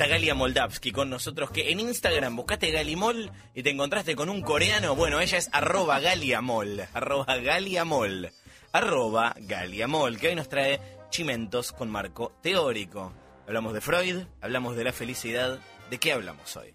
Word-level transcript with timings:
está 0.00 0.14
Galia 0.14 0.34
Moldavsky 0.34 0.92
con 0.92 1.10
nosotros, 1.10 1.50
que 1.50 1.70
en 1.72 1.78
Instagram 1.78 2.34
buscaste 2.34 2.70
Galimol 2.70 3.30
y 3.54 3.62
te 3.62 3.68
encontraste 3.68 4.16
con 4.16 4.30
un 4.30 4.40
coreano. 4.40 4.96
Bueno, 4.96 5.20
ella 5.20 5.36
es 5.36 5.50
arroba 5.52 6.00
Galiamol, 6.00 6.80
arroba 6.94 7.36
Galiamol, 7.36 8.30
arroba 8.72 9.34
Galiamol, 9.40 10.18
que 10.18 10.28
hoy 10.28 10.36
nos 10.36 10.48
trae 10.48 10.80
chimentos 11.10 11.72
con 11.72 11.90
marco 11.90 12.32
teórico. 12.40 13.12
Hablamos 13.46 13.74
de 13.74 13.82
Freud, 13.82 14.22
hablamos 14.40 14.74
de 14.74 14.84
la 14.84 14.94
felicidad. 14.94 15.58
¿De 15.90 15.98
qué 15.98 16.12
hablamos 16.14 16.56
hoy? 16.56 16.72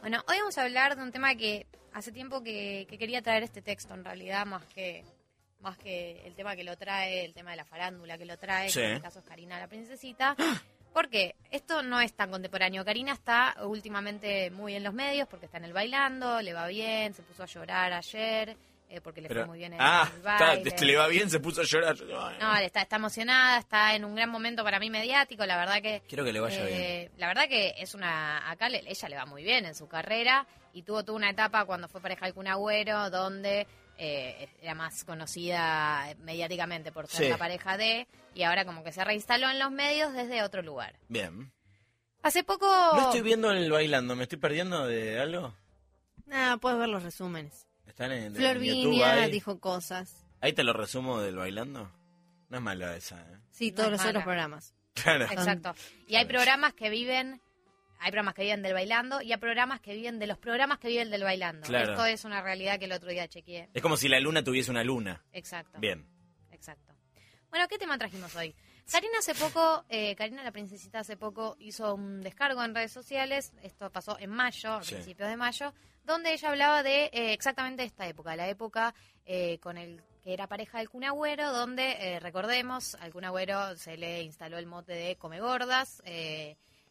Bueno, 0.00 0.24
hoy 0.26 0.38
vamos 0.38 0.56
a 0.56 0.62
hablar 0.62 0.96
de 0.96 1.02
un 1.02 1.12
tema 1.12 1.34
que 1.34 1.66
hace 1.92 2.12
tiempo 2.12 2.42
que, 2.42 2.86
que 2.88 2.96
quería 2.96 3.20
traer 3.20 3.42
este 3.42 3.60
texto, 3.60 3.92
en 3.92 4.06
realidad, 4.06 4.46
más 4.46 4.64
que 4.74 5.04
más 5.60 5.76
que 5.76 6.26
el 6.26 6.34
tema 6.34 6.56
que 6.56 6.64
lo 6.64 6.76
trae, 6.78 7.24
el 7.26 7.34
tema 7.34 7.50
de 7.50 7.56
la 7.58 7.64
farándula 7.66 8.16
que 8.16 8.24
lo 8.24 8.38
trae, 8.38 8.68
Sí. 8.70 8.80
que 8.80 8.86
en 8.86 8.92
este 8.92 9.02
caso 9.02 9.18
es 9.18 9.24
Karina 9.26 9.58
la 9.58 9.66
princesita. 9.68 10.34
Porque 10.94 11.34
esto 11.50 11.82
no 11.82 12.00
es 12.00 12.14
tan 12.14 12.30
contemporáneo. 12.30 12.84
Karina 12.84 13.12
está 13.12 13.56
últimamente 13.64 14.50
muy 14.50 14.74
en 14.76 14.84
los 14.84 14.94
medios 14.94 15.28
porque 15.28 15.44
está 15.46 15.58
en 15.58 15.64
el 15.64 15.72
bailando, 15.74 16.40
le 16.40 16.54
va 16.54 16.66
bien, 16.68 17.12
se 17.12 17.22
puso 17.22 17.42
a 17.42 17.46
llorar 17.46 17.92
ayer 17.92 18.56
eh, 18.88 19.00
porque 19.00 19.20
le 19.20 19.28
Pero- 19.28 19.40
fue 19.40 19.48
muy 19.48 19.58
bien 19.58 19.72
en 19.72 19.80
ah, 19.82 20.08
el 20.10 20.16
está, 20.18 20.36
baile. 20.46 20.74
le 20.86 20.96
va 20.96 21.08
bien, 21.08 21.28
se 21.28 21.40
puso 21.40 21.62
a 21.62 21.64
llorar. 21.64 21.96
No, 22.38 22.56
está, 22.58 22.82
está 22.82 22.96
emocionada, 22.96 23.58
está 23.58 23.94
en 23.96 24.04
un 24.04 24.14
gran 24.14 24.30
momento 24.30 24.62
para 24.62 24.78
mí 24.78 24.88
mediático, 24.88 25.44
la 25.44 25.56
verdad 25.56 25.82
que... 25.82 26.02
Quiero 26.08 26.24
que 26.24 26.32
le 26.32 26.38
vaya 26.40 26.64
bien. 26.64 26.80
eh, 26.80 27.10
La 27.18 27.26
verdad 27.26 27.48
que 27.48 27.74
es 27.78 27.94
una... 27.94 28.48
Acá 28.48 28.68
le- 28.68 28.84
ella 28.88 29.08
le 29.08 29.16
va 29.16 29.26
muy 29.26 29.42
bien 29.42 29.64
en 29.66 29.74
su 29.74 29.88
carrera 29.88 30.46
y 30.72 30.82
tuvo 30.82 31.02
toda 31.04 31.16
una 31.16 31.30
etapa 31.30 31.64
cuando 31.64 31.88
fue 31.88 32.00
pareja 32.00 32.26
del 32.26 32.34
Kun 32.34 32.46
Agüero 32.46 33.10
donde 33.10 33.66
eh, 33.98 34.48
era 34.60 34.74
más 34.74 35.04
conocida 35.04 36.14
mediáticamente 36.20 36.92
por 36.92 37.06
ser 37.08 37.24
Sí. 37.26 37.28
la 37.30 37.38
pareja 37.38 37.76
de 37.76 38.06
y 38.34 38.42
ahora 38.42 38.64
como 38.64 38.82
que 38.84 38.92
se 38.92 39.04
reinstaló 39.04 39.48
en 39.50 39.58
los 39.58 39.70
medios 39.70 40.12
desde 40.12 40.42
otro 40.42 40.62
lugar. 40.62 40.96
Bien. 41.08 41.52
Hace 42.22 42.42
poco... 42.42 42.66
No 42.66 43.02
estoy 43.06 43.20
viendo 43.20 43.50
el 43.50 43.70
bailando, 43.70 44.16
¿me 44.16 44.22
estoy 44.24 44.38
perdiendo 44.38 44.86
de 44.86 45.20
algo? 45.20 45.54
Nada, 46.26 46.56
puedes 46.56 46.78
ver 46.78 46.88
los 46.88 47.02
resúmenes. 47.02 47.66
Están 47.86 48.12
en, 48.12 48.24
en 48.24 48.34
Flor 48.34 48.58
Viña 48.58 49.12
ahí. 49.12 49.30
dijo 49.30 49.60
cosas. 49.60 50.24
Ahí 50.40 50.52
te 50.52 50.64
lo 50.64 50.72
resumo 50.72 51.20
del 51.20 51.36
bailando. 51.36 51.90
No 52.48 52.56
es 52.56 52.62
mala 52.62 52.96
esa, 52.96 53.20
¿eh? 53.20 53.38
Sí, 53.50 53.70
No 53.70 53.76
todos 53.76 53.92
es 53.92 53.98
los 54.00 54.06
otros 54.08 54.24
programas. 54.24 54.74
Claro. 54.94 55.24
Exacto. 55.24 55.74
Y 56.08 56.16
hay 56.16 56.24
programas 56.24 56.72
que 56.74 56.88
viven, 56.88 57.40
hay 58.04 58.10
programas 58.10 58.34
que 58.34 58.42
viven 58.42 58.62
del 58.62 58.74
bailando 58.74 59.22
y 59.22 59.32
hay 59.32 59.38
programas 59.38 59.80
que 59.80 59.94
viven 59.94 60.18
de 60.18 60.26
los 60.26 60.36
programas 60.38 60.78
que 60.78 60.88
viven 60.88 61.10
del 61.10 61.22
bailando. 61.24 61.66
Claro. 61.66 61.92
Esto 61.92 62.04
es 62.04 62.24
una 62.24 62.42
realidad 62.42 62.78
que 62.78 62.84
el 62.84 62.92
otro 62.92 63.08
día 63.10 63.26
chequeé. 63.28 63.70
Es 63.72 63.80
como 63.82 63.96
si 63.96 64.08
la 64.08 64.20
luna 64.20 64.44
tuviese 64.44 64.70
una 64.70 64.84
luna. 64.84 65.24
Exacto. 65.32 65.78
Bien. 65.80 66.06
Exacto. 66.52 66.92
Bueno, 67.48 67.66
¿qué 67.68 67.78
tema 67.78 67.96
trajimos 67.96 68.34
hoy? 68.36 68.54
Karina 68.92 69.18
hace 69.20 69.34
poco, 69.34 69.86
eh, 69.88 70.14
Karina 70.16 70.42
la 70.42 70.52
princesita 70.52 70.98
hace 70.98 71.16
poco 71.16 71.56
hizo 71.58 71.94
un 71.94 72.20
descargo 72.20 72.62
en 72.62 72.74
redes 72.74 72.92
sociales, 72.92 73.52
esto 73.62 73.90
pasó 73.90 74.18
en 74.18 74.28
mayo, 74.28 74.74
a 74.74 74.82
Sí. 74.82 74.94
principios 74.96 75.30
de 75.30 75.36
mayo, 75.38 75.72
donde 76.04 76.34
ella 76.34 76.50
hablaba 76.50 76.82
de 76.82 77.04
eh, 77.06 77.32
exactamente 77.32 77.84
esta 77.84 78.06
época, 78.06 78.36
la 78.36 78.48
época 78.48 78.94
eh, 79.24 79.58
con 79.60 79.78
el 79.78 80.02
que 80.22 80.34
era 80.34 80.46
pareja 80.46 80.76
del 80.78 80.90
Kun 80.90 81.04
Agüero, 81.04 81.50
donde, 81.52 81.92
eh, 81.98 82.20
recordemos, 82.20 82.94
al 82.96 83.10
Kun 83.12 83.24
Agüero 83.24 83.74
se 83.78 83.96
le 83.96 84.22
instaló 84.22 84.58
el 84.58 84.66
mote 84.66 84.92
de 84.92 85.16
come 85.16 85.40
gordas, 85.40 86.02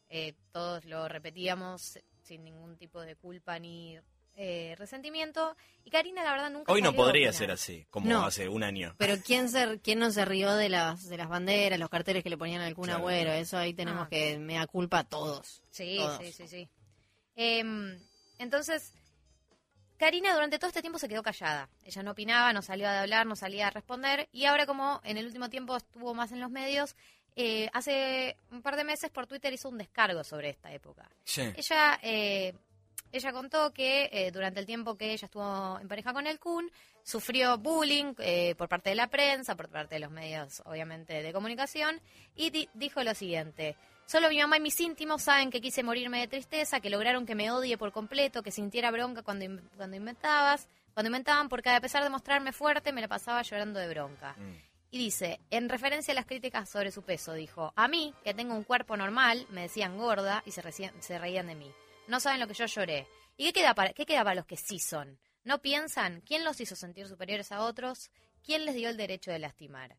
eh, 0.09 0.34
todos 0.52 0.86
lo 0.86 1.08
repetíamos 1.08 2.00
sin 2.23 2.44
ningún 2.44 2.78
tipo 2.78 3.02
de 3.02 3.16
culpa 3.16 3.59
ni 3.59 3.98
eh, 4.36 4.73
resentimiento, 4.80 5.56
y 5.84 5.92
Karina 5.92 6.23
la 6.23 6.32
verdad 6.32 6.50
nunca... 6.50 6.72
Hoy 6.72 6.82
no 6.82 6.94
podría 6.94 7.32
ser 7.34 7.52
así, 7.52 7.86
como 7.92 8.09
No. 8.09 8.26
hace 8.26 8.50
un 8.50 8.64
año. 8.64 8.96
Pero 8.98 9.16
¿quién, 9.24 9.48
se, 9.50 9.80
quién 9.81 10.00
no 10.00 10.09
se 10.09 10.26
rió 10.26 10.56
de 10.56 10.70
las, 10.70 11.08
de 11.08 11.18
las 11.18 11.30
banderas, 11.30 11.78
los 11.80 11.90
carteles 11.90 12.24
que 12.24 12.31
le 12.31 12.38
ponían 12.38 12.62
al 12.62 12.74
Kun 12.74 12.86
Claro, 12.86 13.00
Agüero? 13.02 13.26
claro. 13.26 13.40
Eso 13.40 13.58
ahí 13.59 13.74
tenemos 13.76 14.06
Ah. 14.06 14.09
que 14.09 14.40
me 14.40 14.56
da 14.56 14.66
culpa 14.66 15.00
a 15.00 15.04
todos. 15.04 15.62
Sí, 15.70 15.98
Todos. 15.98 16.18
sí, 16.18 16.31
sí, 16.31 16.48
sí. 16.48 16.70
Em, 17.36 18.00
entonces, 18.40 18.92
Karina 19.98 20.34
durante 20.34 20.58
todo 20.58 20.68
este 20.70 20.81
tiempo 20.81 20.98
se 21.00 21.08
quedó 21.08 21.22
callada. 21.24 21.70
Ella 21.84 22.04
no 22.04 22.12
opinaba, 22.12 22.52
no 22.54 22.62
salió 22.62 22.88
a 22.88 23.02
hablar, 23.02 23.26
no 23.28 23.36
salía 23.36 23.68
a 23.68 23.70
responder. 23.70 24.28
Y 24.31 24.46
ahora 24.46 24.66
como 24.66 25.00
en 25.03 25.18
el 25.18 25.28
último 25.28 25.50
tiempo 25.50 25.78
estuvo 25.78 26.14
más 26.14 26.31
en 26.31 26.40
los 26.40 26.50
medios, 26.50 26.96
eh, 27.36 27.70
hace 27.74 28.38
un 28.52 28.62
par 28.62 28.76
de 28.76 28.84
meses 28.84 29.10
por 29.12 29.28
Twitter 29.28 29.52
hizo 29.54 29.70
un 29.70 29.78
descargo 29.78 30.24
sobre 30.24 30.50
esta 30.50 30.72
época. 30.74 31.10
Sí. 31.24 31.42
Ella, 31.56 32.00
eh, 32.02 32.54
ella 33.12 33.32
contó 33.32 33.72
que 33.74 34.10
eh, 34.12 34.32
durante 34.32 34.60
el 34.60 34.66
tiempo 34.66 34.96
que 34.98 35.12
ella 35.14 35.26
estuvo 35.26 35.80
en 35.80 35.88
pareja 35.88 36.14
con 36.14 36.28
el 36.28 36.40
Kun, 36.40 36.72
sufrió 37.04 37.58
bullying 37.58 38.14
eh, 38.20 38.56
por 38.56 38.70
parte 38.70 38.90
de 38.92 38.96
la 38.96 39.08
prensa, 39.08 39.56
por 39.56 39.70
parte 39.70 39.96
de 39.96 40.00
los 40.00 40.12
medios, 40.12 40.62
obviamente, 40.66 41.22
de 41.22 41.34
comunicación, 41.34 42.00
y 42.36 42.50
di- 42.50 42.70
dijo 42.74 43.04
lo 43.04 43.14
siguiente. 43.14 43.76
Solo 44.06 44.30
mi 44.30 44.38
mamá 44.40 44.58
y 44.58 44.62
mis 44.62 44.80
íntimos 44.80 45.22
saben 45.24 45.50
que 45.50 45.62
quise 45.62 45.82
morirme 45.84 46.20
de 46.20 46.28
tristeza, 46.28 46.80
que 46.80 46.90
lograron 46.90 47.26
que 47.26 47.36
me 47.36 47.52
odie 47.52 47.78
por 47.78 47.92
completo, 47.92 48.44
que 48.44 48.52
sintiera 48.52 48.92
bronca 48.92 49.22
cuando, 49.22 49.46
in- 49.46 49.70
cuando 49.78 49.96
inventabas, 49.98 50.68
cuando 50.94 51.08
inventaban, 51.08 51.50
porque 51.50 51.70
a 51.70 51.82
pesar 51.82 52.04
de 52.04 52.10
mostrarme 52.10 52.52
fuerte, 52.54 52.92
me 52.94 53.02
la 53.02 53.08
pasaba 53.08 53.42
llorando 53.42 53.80
de 53.80 53.88
bronca. 53.90 54.34
Mm. 54.38 54.72
Y 54.94 55.00
dice, 55.00 55.40
en 55.50 55.70
referencia 55.70 56.12
a 56.12 56.14
las 56.14 56.28
críticas 56.28 56.70
sobre 56.70 56.92
su 56.92 57.02
peso, 57.02 57.34
dijo, 57.34 57.74
a 57.76 57.88
mí, 57.88 58.14
que 58.24 58.36
tengo 58.36 58.54
un 58.54 58.64
cuerpo 58.64 58.96
normal, 58.96 59.48
me 59.50 59.64
decían 59.64 59.98
gorda 59.98 60.44
y 60.46 60.52
se, 60.52 60.62
se 61.00 61.18
reían 61.18 61.48
de 61.48 61.56
mí. 61.56 61.72
No 62.08 62.20
saben 62.20 62.40
lo 62.40 62.48
que 62.48 62.54
yo 62.54 62.68
lloré. 62.68 63.08
¿Y 63.36 63.46
qué 63.46 63.53
queda, 63.53 63.74
para, 63.74 63.94
qué 63.94 64.06
queda 64.06 64.24
para 64.24 64.36
los 64.36 64.46
que 64.46 64.56
sí 64.56 64.78
son? 64.78 65.18
¿No 65.46 65.64
piensan 65.64 66.22
quién 66.22 66.44
los 66.44 66.62
hizo 66.62 66.76
sentir 66.76 67.08
superiores 67.08 67.52
a 67.52 67.62
otros? 67.62 68.12
¿Quién 68.44 68.66
les 68.66 68.76
dio 68.76 68.88
el 68.88 68.96
derecho 68.96 69.32
de 69.32 69.40
lastimar? 69.40 69.98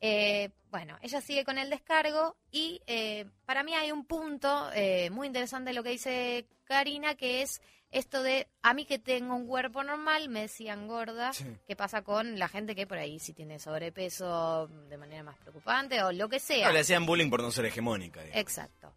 Eh, 0.00 0.50
bueno, 0.72 0.98
ella 1.00 1.20
sigue 1.20 1.44
con 1.44 1.56
el 1.56 1.70
descargo 1.70 2.36
y 2.50 2.82
eh, 2.88 3.24
para 3.46 3.62
mí 3.62 3.74
hay 3.74 3.92
un 3.92 4.04
punto 4.04 4.68
eh, 4.74 5.10
muy 5.10 5.28
interesante 5.28 5.70
de 5.70 5.74
lo 5.74 5.84
que 5.84 5.90
dice 5.90 6.48
Karina, 6.64 7.14
que 7.14 7.42
es 7.42 7.62
esto 7.90 8.22
de 8.22 8.46
a 8.62 8.74
mí 8.74 8.84
que 8.84 8.98
tengo 8.98 9.34
un 9.34 9.46
cuerpo 9.46 9.82
normal 9.82 10.28
me 10.28 10.42
decían 10.42 10.86
gorda, 10.86 11.32
Sí. 11.32 11.46
¿qué 11.66 11.74
pasa 11.76 12.02
con 12.02 12.38
la 12.38 12.48
gente 12.48 12.74
que 12.74 12.86
por 12.86 12.98
ahí 12.98 13.18
sí 13.18 13.32
tiene 13.32 13.58
sobrepeso 13.58 14.68
de 14.88 14.96
manera 14.98 15.22
más 15.22 15.36
preocupante 15.38 16.02
o 16.02 16.12
lo 16.12 16.28
que 16.28 16.38
sea? 16.40 16.66
No, 16.68 16.72
le 16.72 16.80
hacían 16.80 17.06
bullying 17.06 17.30
por 17.30 17.42
no 17.42 17.50
ser 17.50 17.64
hegemónica. 17.66 18.20
digamos. 18.22 18.40
Exacto. 18.40 18.92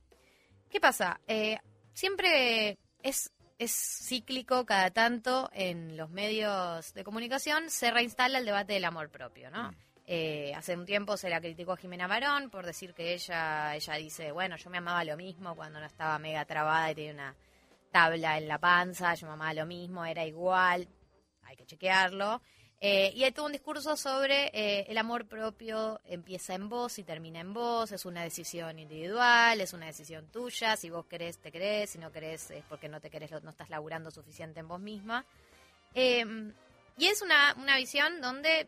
¿Qué 0.70 0.80
pasa? 0.80 1.20
Eh, 1.28 1.58
siempre 1.94 2.78
es, 3.04 3.32
es 3.60 3.72
cíclico 3.72 4.66
cada 4.66 4.92
tanto 4.92 5.50
en 5.54 5.96
los 5.98 6.10
medios 6.10 6.94
de 6.94 7.04
comunicación 7.04 7.70
se 7.70 7.92
reinstala 7.92 8.40
el 8.40 8.46
debate 8.46 8.74
del 8.74 8.86
amor 8.86 9.10
propio, 9.10 9.50
¿no? 9.52 9.72
Mm. 9.72 9.76
Eh, 10.14 10.54
hace 10.56 10.76
un 10.76 10.86
tiempo 10.86 11.16
se 11.16 11.30
la 11.30 11.40
criticó 11.40 11.74
a 11.74 11.78
Jimena 11.78 12.08
Barón 12.08 12.50
por 12.50 12.66
decir 12.66 12.94
que 12.94 13.14
ella, 13.14 13.74
ella 13.76 13.94
dice, 13.96 14.32
bueno, 14.34 14.58
yo 14.58 14.70
me 14.70 14.80
amaba 14.80 15.06
lo 15.06 15.16
mismo 15.16 15.56
cuando 15.56 15.80
no 15.80 15.86
estaba 15.86 16.20
mega 16.20 16.44
trabada 16.44 16.92
y 16.92 16.96
tenía 16.96 17.14
una 17.14 17.36
tabla 17.92 18.38
en 18.38 18.48
la 18.48 18.60
panza, 18.60 19.14
yo 19.16 19.30
amaba 19.30 19.54
lo 19.54 19.66
mismo, 19.66 20.06
era 20.06 20.26
igual, 20.26 20.88
hay 21.44 21.56
que 21.56 21.66
chequearlo. 21.66 22.42
Eh, 22.84 23.12
y 23.16 23.24
hay 23.24 23.32
todo 23.32 23.46
un 23.46 23.52
discurso 23.52 23.96
sobre 23.96 24.48
eh, 24.54 24.88
el 24.90 24.98
amor 24.98 25.28
propio 25.28 26.02
empieza 26.04 26.56
en 26.56 26.68
vos 26.68 26.98
y 26.98 27.04
termina 27.04 27.40
en 27.40 27.54
vos, 27.54 27.92
es 27.92 28.06
una 28.06 28.24
decisión 28.24 28.80
individual, 28.80 29.62
es 29.62 29.74
una 29.74 29.86
decisión 29.86 30.32
tuya, 30.32 30.76
si 30.76 30.90
vos 30.90 31.06
querés, 31.06 31.38
te 31.38 31.52
querés, 31.52 31.92
si 31.92 32.00
no 32.00 32.12
querés 32.12 32.50
es 32.50 32.64
porque 32.68 32.90
no 32.90 33.00
te 33.00 33.12
querés, 33.12 33.32
no 33.44 33.52
estás 33.52 33.70
laburando 33.70 34.10
suficiente 34.10 34.62
en 34.62 34.68
vos 34.68 34.80
misma. 34.80 35.26
Eh, 35.94 36.26
y 36.98 37.06
es 37.06 37.22
una, 37.22 37.56
una 37.60 37.78
visión 37.78 38.20
donde 38.20 38.68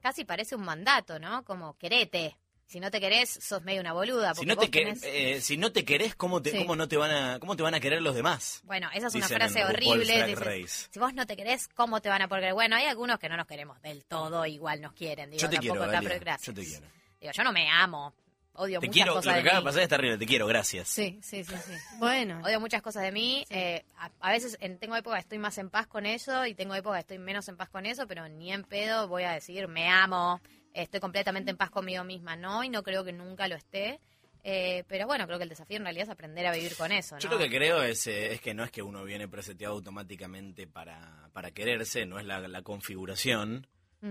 casi 0.00 0.24
parece 0.24 0.56
un 0.56 0.64
mandato, 0.64 1.18
¿no? 1.18 1.44
Como 1.44 1.76
querete. 1.76 2.36
Si 2.70 2.78
no 2.78 2.88
te 2.92 3.00
querés, 3.00 3.28
sos 3.30 3.62
medio 3.64 3.80
una 3.80 3.92
boluda. 3.92 4.32
Si 4.34 4.46
no, 4.46 4.56
te 4.56 4.70
que- 4.70 4.84
tenés- 4.86 5.02
eh, 5.02 5.40
si 5.40 5.56
no 5.56 5.72
te 5.72 5.84
querés, 5.84 6.14
¿cómo, 6.14 6.40
te, 6.40 6.52
Sí. 6.52 6.58
cómo, 6.58 6.76
no 6.76 6.86
te 6.86 6.96
van 6.96 7.10
a, 7.10 7.40
¿cómo 7.40 7.56
te 7.56 7.64
van 7.64 7.74
a 7.74 7.80
querer 7.80 8.00
los 8.00 8.14
demás? 8.14 8.60
Bueno, 8.64 8.88
esa 8.94 9.08
es 9.08 9.14
una 9.16 9.24
Dicen 9.26 9.36
frase 9.38 9.64
horrible. 9.64 10.24
Dices, 10.26 10.88
si 10.92 10.98
vos 11.00 11.12
no 11.12 11.26
te 11.26 11.36
querés, 11.36 11.66
¿cómo 11.66 12.00
te 12.00 12.08
van 12.08 12.22
a 12.22 12.28
poder 12.28 12.42
querer? 12.42 12.54
Bueno, 12.54 12.76
hay 12.76 12.84
algunos 12.86 13.18
que 13.18 13.28
no 13.28 13.36
nos 13.36 13.48
queremos 13.48 13.82
del 13.82 14.04
todo, 14.04 14.46
igual 14.46 14.80
nos 14.80 14.92
quieren. 14.92 15.30
Digo, 15.30 15.42
Yo 15.42 15.48
te 15.50 15.56
tampoco 15.56 15.80
quiero, 15.80 16.20
gracias. 16.20 16.42
Yo 16.46 16.54
te 16.54 16.64
quiero. 16.64 16.86
Digo, 17.20 17.32
yo 17.32 17.42
no 17.44 17.52
me 17.52 17.68
amo. 17.68 18.14
Odio 18.52 18.78
Te 18.80 18.86
muchas 18.86 18.94
quiero, 18.94 19.10
lo 19.12 19.16
cosas 19.16 19.32
que 19.34 19.42
de 19.42 19.48
acaba 19.48 19.60
de 19.60 19.64
pasar 19.64 19.82
está 19.82 19.96
terrible. 19.96 20.18
Te 20.18 20.26
quiero, 20.26 20.46
gracias. 20.46 20.88
Sí, 20.88 21.18
sí, 21.22 21.42
sí, 21.44 21.54
sí. 21.66 21.72
Bueno, 21.98 22.40
Odio 22.44 22.60
muchas 22.60 22.82
cosas 22.82 23.02
de 23.02 23.10
mí. 23.12 23.44
eh, 23.50 23.84
a, 23.96 24.10
a 24.20 24.30
veces 24.32 24.56
en- 24.60 24.78
tengo 24.78 24.94
épocas 24.96 25.18
que 25.18 25.22
estoy 25.22 25.38
más 25.38 25.56
en 25.58 25.70
paz 25.70 25.86
con 25.86 26.04
eso 26.06 26.44
y 26.46 26.54
tengo 26.54 26.74
épocas 26.74 26.98
que 26.98 27.14
estoy 27.14 27.18
menos 27.18 27.48
en 27.48 27.56
paz 27.56 27.68
con 27.68 27.86
eso, 27.86 28.06
pero 28.06 28.28
ni 28.28 28.52
en 28.52 28.64
pedo 28.64 29.08
voy 29.08 29.22
a 29.22 29.32
decir 29.32 29.66
me 29.68 29.88
amo, 29.88 30.40
estoy 30.74 31.00
completamente 31.00 31.50
en 31.50 31.56
paz 31.56 31.70
conmigo 31.70 32.04
misma. 32.04 32.36
No, 32.36 32.62
y 32.64 32.68
no 32.68 32.82
creo 32.82 33.04
que 33.04 33.12
nunca 33.12 33.48
lo 33.48 33.56
esté. 33.56 34.00
Eh, 34.42 34.84
pero 34.88 35.06
bueno, 35.06 35.26
creo 35.26 35.36
que 35.38 35.42
el 35.42 35.50
desafío 35.50 35.76
en 35.76 35.82
realidad 35.82 36.04
es 36.04 36.10
aprender 36.10 36.46
a 36.46 36.52
vivir 36.52 36.74
con 36.74 36.90
eso. 36.92 37.14
¿no? 37.16 37.20
Yo 37.20 37.28
lo 37.28 37.38
que 37.38 37.50
creo 37.50 37.82
es, 37.82 38.06
eh, 38.06 38.32
es 38.32 38.40
que 38.40 38.54
no 38.54 38.64
es 38.64 38.70
que 38.70 38.80
uno 38.82 39.04
viene 39.04 39.28
preseteado 39.28 39.74
automáticamente 39.74 40.66
para, 40.66 41.28
para 41.34 41.50
quererse, 41.50 42.06
no 42.06 42.18
es 42.18 42.24
la, 42.24 42.40
la 42.48 42.62
configuración. 42.62 43.66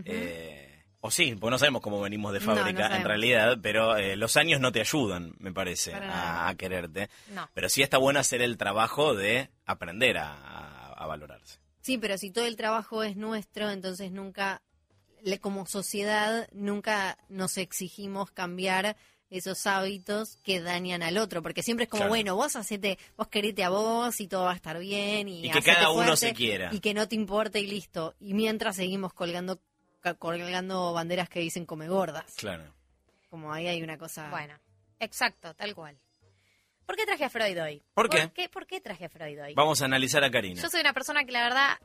Eh, 0.06 0.84
o 1.02 1.10
sí, 1.10 1.34
porque 1.40 1.52
no 1.52 1.58
sabemos 1.58 1.82
cómo 1.82 2.00
venimos 2.02 2.32
de 2.34 2.42
No, 2.42 2.48
no 2.48 2.56
fábrica 2.58 2.96
en 2.96 3.06
realidad, 3.06 3.58
pero 3.62 3.98
eh, 3.98 4.16
los 4.18 4.38
años 4.38 4.60
no 4.60 4.72
te 4.72 4.82
ayudan, 4.82 5.34
me 5.40 5.52
parece, 5.52 5.94
a, 5.96 6.54
quererte. 6.58 7.10
Pero 7.54 7.70
sí 7.70 7.82
está 7.82 7.98
bueno 7.98 8.20
hacer 8.20 8.42
el 8.44 8.58
trabajo 8.58 9.16
de 9.16 9.50
aprender 9.66 10.18
a, 10.18 10.34
a- 10.34 10.94
a 10.94 11.08
valorarse. 11.08 11.58
sí, 11.82 11.98
pero 11.98 12.18
si 12.18 12.30
todo 12.30 12.46
el 12.46 12.56
trabajo 12.58 13.02
es 13.04 13.16
nuestro, 13.16 13.72
entonces 13.72 14.12
nunca, 14.12 14.62
le- 15.24 15.40
como 15.40 15.66
sociedad, 15.66 16.48
nunca 16.52 17.18
nos 17.30 17.58
exigimos 17.58 18.32
cambiar 18.32 18.96
esos 19.30 19.68
hábitos 19.68 20.38
que 20.44 20.60
dañan 20.60 21.04
al 21.04 21.18
otro, 21.20 21.44
porque 21.44 21.62
siempre 21.62 21.84
es 21.84 21.90
como, 21.90 22.00
Claro. 22.02 22.10
bueno, 22.10 22.36
vos 22.36 22.56
hacete, 22.56 22.98
vos 23.16 23.28
querete 23.28 23.64
a 23.64 23.70
vos 23.70 24.20
y 24.22 24.28
todo 24.28 24.46
va 24.46 24.54
a 24.54 24.56
estar 24.56 24.80
bien 24.80 25.28
y, 25.30 25.46
Y 25.46 25.52
que 25.52 25.62
cada 25.62 25.92
uno 25.92 26.16
se 26.16 26.34
quiera. 26.34 26.70
y 26.74 26.80
que 26.80 26.94
no 26.96 27.08
te 27.08 27.16
importe 27.16 27.60
y 27.60 27.68
listo. 27.68 28.16
Y 28.20 28.34
mientras 28.34 28.76
seguimos 28.76 29.14
colgando 29.14 29.60
ca- 30.00 30.16
colgando 30.16 30.94
banderas 30.94 31.30
que 31.30 31.42
dicen 31.42 31.66
come 31.68 31.88
gordas. 31.88 32.34
Claro. 32.38 32.74
Como 33.30 33.54
ahí 33.54 33.68
hay 33.68 33.84
una 33.84 34.00
cosa. 34.00 34.30
Bueno, 34.32 34.56
exacto, 35.00 35.54
tal 35.54 35.76
cual. 35.76 35.96
¿Por 36.88 36.96
qué 36.96 37.06
traje 37.06 37.24
a 37.26 37.30
Freud 37.30 37.62
hoy? 37.62 37.84
¿Por 37.94 38.10
qué? 38.10 38.50
¿Por 38.50 38.66
qué 38.66 38.82
traje 38.82 39.06
a 39.06 39.10
Freud 39.10 39.40
hoy? 39.44 39.54
Vamos 39.54 39.80
a 39.84 39.86
analizar 39.86 40.24
a 40.24 40.32
Karina. 40.32 40.60
Yo 40.60 40.70
soy 40.72 40.82
una 40.82 40.94
persona 40.94 41.24
que 41.24 41.32
la 41.32 41.44
verdad 41.44 41.78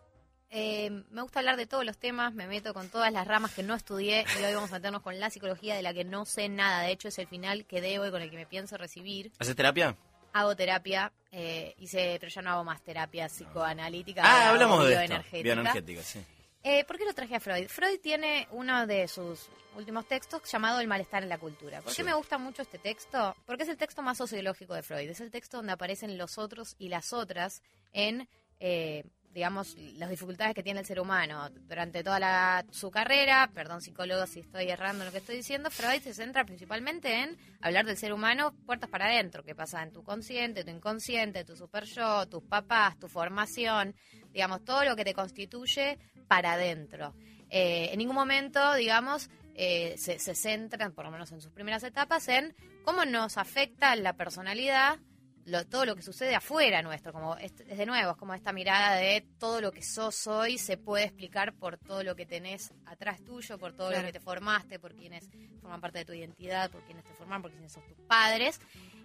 eh, 0.51 0.91
me 1.11 1.23
gusta 1.23 1.41
hablar 1.41 1.57
de 1.57 1.67
todos 1.67 1.85
los 1.85 1.99
temas, 1.99 2.33
me 2.35 2.47
meto 2.47 2.73
con 2.75 2.89
todas 2.89 3.13
las 3.13 3.27
ramas 3.27 3.53
que 3.55 3.63
no 3.63 3.75
estudié 3.75 4.25
y 4.41 4.45
hoy 4.45 4.55
vamos 4.55 4.71
a 4.71 4.75
meternos 4.77 5.03
con 5.03 5.19
la 5.19 5.31
psicología 5.31 5.75
de 5.75 5.83
la 5.83 5.93
que 5.93 6.05
no 6.05 6.25
sé 6.25 6.49
nada. 6.49 6.83
De 6.83 6.93
hecho, 6.93 7.09
es 7.09 7.19
el 7.19 7.27
final 7.27 7.67
que 7.67 7.81
debo 7.81 8.07
y 8.07 8.11
con 8.11 8.23
el 8.23 8.31
que 8.31 8.37
me 8.37 8.47
pienso 8.47 8.77
recibir. 8.77 9.33
¿Haces 9.39 9.57
terapia? 9.57 9.97
Hago 10.33 10.55
terapia, 10.57 11.13
eh, 11.33 11.75
hice, 11.79 12.17
pero 12.21 12.31
ya 12.31 12.43
no 12.43 12.51
hago 12.51 12.65
más 12.65 12.83
terapia 12.83 13.29
psicoanalítica. 13.29 14.23
Ah, 14.25 14.51
hablamos 14.51 14.85
de 14.85 14.93
esto. 14.93 15.01
bioenergética. 15.07 15.43
Bioenergética, 15.55 16.03
sí. 16.03 16.25
Eh, 16.63 16.85
¿Por 16.85 16.97
qué 16.99 17.05
lo 17.05 17.13
traje 17.15 17.37
a 17.37 17.41
Freud? 17.41 17.69
Freud 17.69 18.01
tiene 18.01 18.49
uno 18.51 18.87
de 18.87 19.07
sus 19.07 19.49
últimos 19.77 20.07
textos 20.09 20.43
llamado 20.51 20.81
El 20.81 20.87
malestar 20.89 21.23
en 21.23 21.29
la 21.29 21.37
cultura. 21.39 21.83
¿Por 21.83 21.93
Sí. 21.93 21.99
qué 21.99 22.05
me 22.05 22.15
gusta 22.15 22.39
mucho 22.39 22.63
este 22.63 22.79
texto? 22.79 23.37
Porque 23.45 23.65
es 23.65 23.69
el 23.69 23.77
texto 23.77 24.03
más 24.03 24.17
sociológico 24.19 24.73
de 24.75 24.83
Freud. 24.83 25.09
Es 25.11 25.21
el 25.21 25.31
texto 25.31 25.59
donde 25.59 25.73
aparecen 25.73 26.17
los 26.17 26.39
otros 26.39 26.75
y 26.79 26.89
las 26.89 27.13
otras 27.13 27.63
en, 27.93 28.29
eh, 28.61 29.05
digamos, 29.35 29.77
las 29.97 30.09
dificultades 30.09 30.55
que 30.55 30.63
tiene 30.63 30.81
el 30.81 30.87
ser 30.87 31.01
humano. 31.01 31.51
Durante 31.69 32.03
toda 32.05 32.21
la- 32.21 32.65
su 32.71 32.91
carrera, 32.91 33.51
perdón 33.53 33.83
psicólogo 33.83 34.27
si 34.27 34.41
estoy 34.41 34.71
errando 34.71 35.03
en 35.03 35.07
lo 35.07 35.13
que 35.13 35.19
estoy 35.19 35.37
diciendo, 35.37 35.71
Freud 35.71 36.01
se 36.01 36.15
centra 36.15 36.45
principalmente 36.45 37.23
en 37.23 37.37
hablar 37.61 37.85
del 37.85 37.97
ser 37.97 38.13
humano 38.13 38.55
puertas 38.65 38.89
para 38.89 39.07
adentro, 39.07 39.43
qué 39.43 39.55
pasa 39.55 39.83
en 39.83 39.93
tu 39.93 40.05
consciente, 40.05 40.63
tu 40.65 40.71
inconsciente, 40.71 41.45
tu 41.45 41.57
super 41.57 41.85
yo, 41.85 42.27
tus 42.29 42.45
papás, 42.45 42.99
tu 42.99 43.09
formación, 43.09 43.95
digamos, 44.33 44.65
todo 44.65 44.85
lo 44.85 44.95
que 44.95 45.05
te 45.05 45.15
constituye 45.15 45.99
para 46.29 46.53
adentro. 46.53 47.15
Eh, 47.51 47.91
en 47.93 47.99
ningún 47.99 48.15
momento, 48.15 48.75
digamos, 48.75 49.29
eh, 49.57 49.95
se, 49.99 50.19
se 50.19 50.35
centran, 50.35 50.93
por 50.93 51.05
lo 51.05 51.11
menos 51.11 51.31
en 51.33 51.41
sus 51.41 51.53
primeras 51.53 51.83
etapas, 51.83 52.29
en 52.29 52.55
cómo 52.85 53.05
nos 53.05 53.37
afecta 53.37 53.95
la 53.97 54.15
personalidad, 54.15 54.99
lo- 55.47 55.65
todo 55.67 55.85
lo 55.85 55.95
que 55.95 56.03
sucede 56.03 56.35
afuera 56.35 56.81
nuestro, 56.83 57.13
como 57.13 57.37
es, 57.37 57.53
es 57.69 57.77
de 57.79 57.87
nuevo, 57.87 58.13
es 58.13 58.17
como 58.17 58.35
esta 58.35 58.53
mirada 58.53 58.97
de 58.97 59.27
todo 59.39 59.61
lo 59.61 59.73
que 59.73 59.83
sos 59.83 60.27
hoy 60.27 60.57
se 60.59 60.77
puede 60.77 61.05
explicar 61.05 61.53
por 61.55 61.77
todo 61.79 62.03
lo 62.03 62.17
que 62.17 62.25
tenés 62.27 62.73
atrás 62.87 63.23
tuyo, 63.25 63.59
por 63.59 63.73
todo 63.73 63.89
Claro. 63.89 64.03
lo 64.03 64.07
que 64.09 64.13
te 64.19 64.21
formaste, 64.21 64.79
por 64.79 64.95
quienes 64.95 65.29
forman 65.61 65.81
parte 65.81 65.99
de 65.99 66.05
tu 66.05 66.13
identidad, 66.13 66.71
por 66.71 66.83
quienes 66.85 67.05
te 67.05 67.13
forman, 67.15 67.43
por 67.43 67.51
quienes 67.51 67.73
son 67.73 67.83
tus 67.87 67.99
padres. 68.07 68.61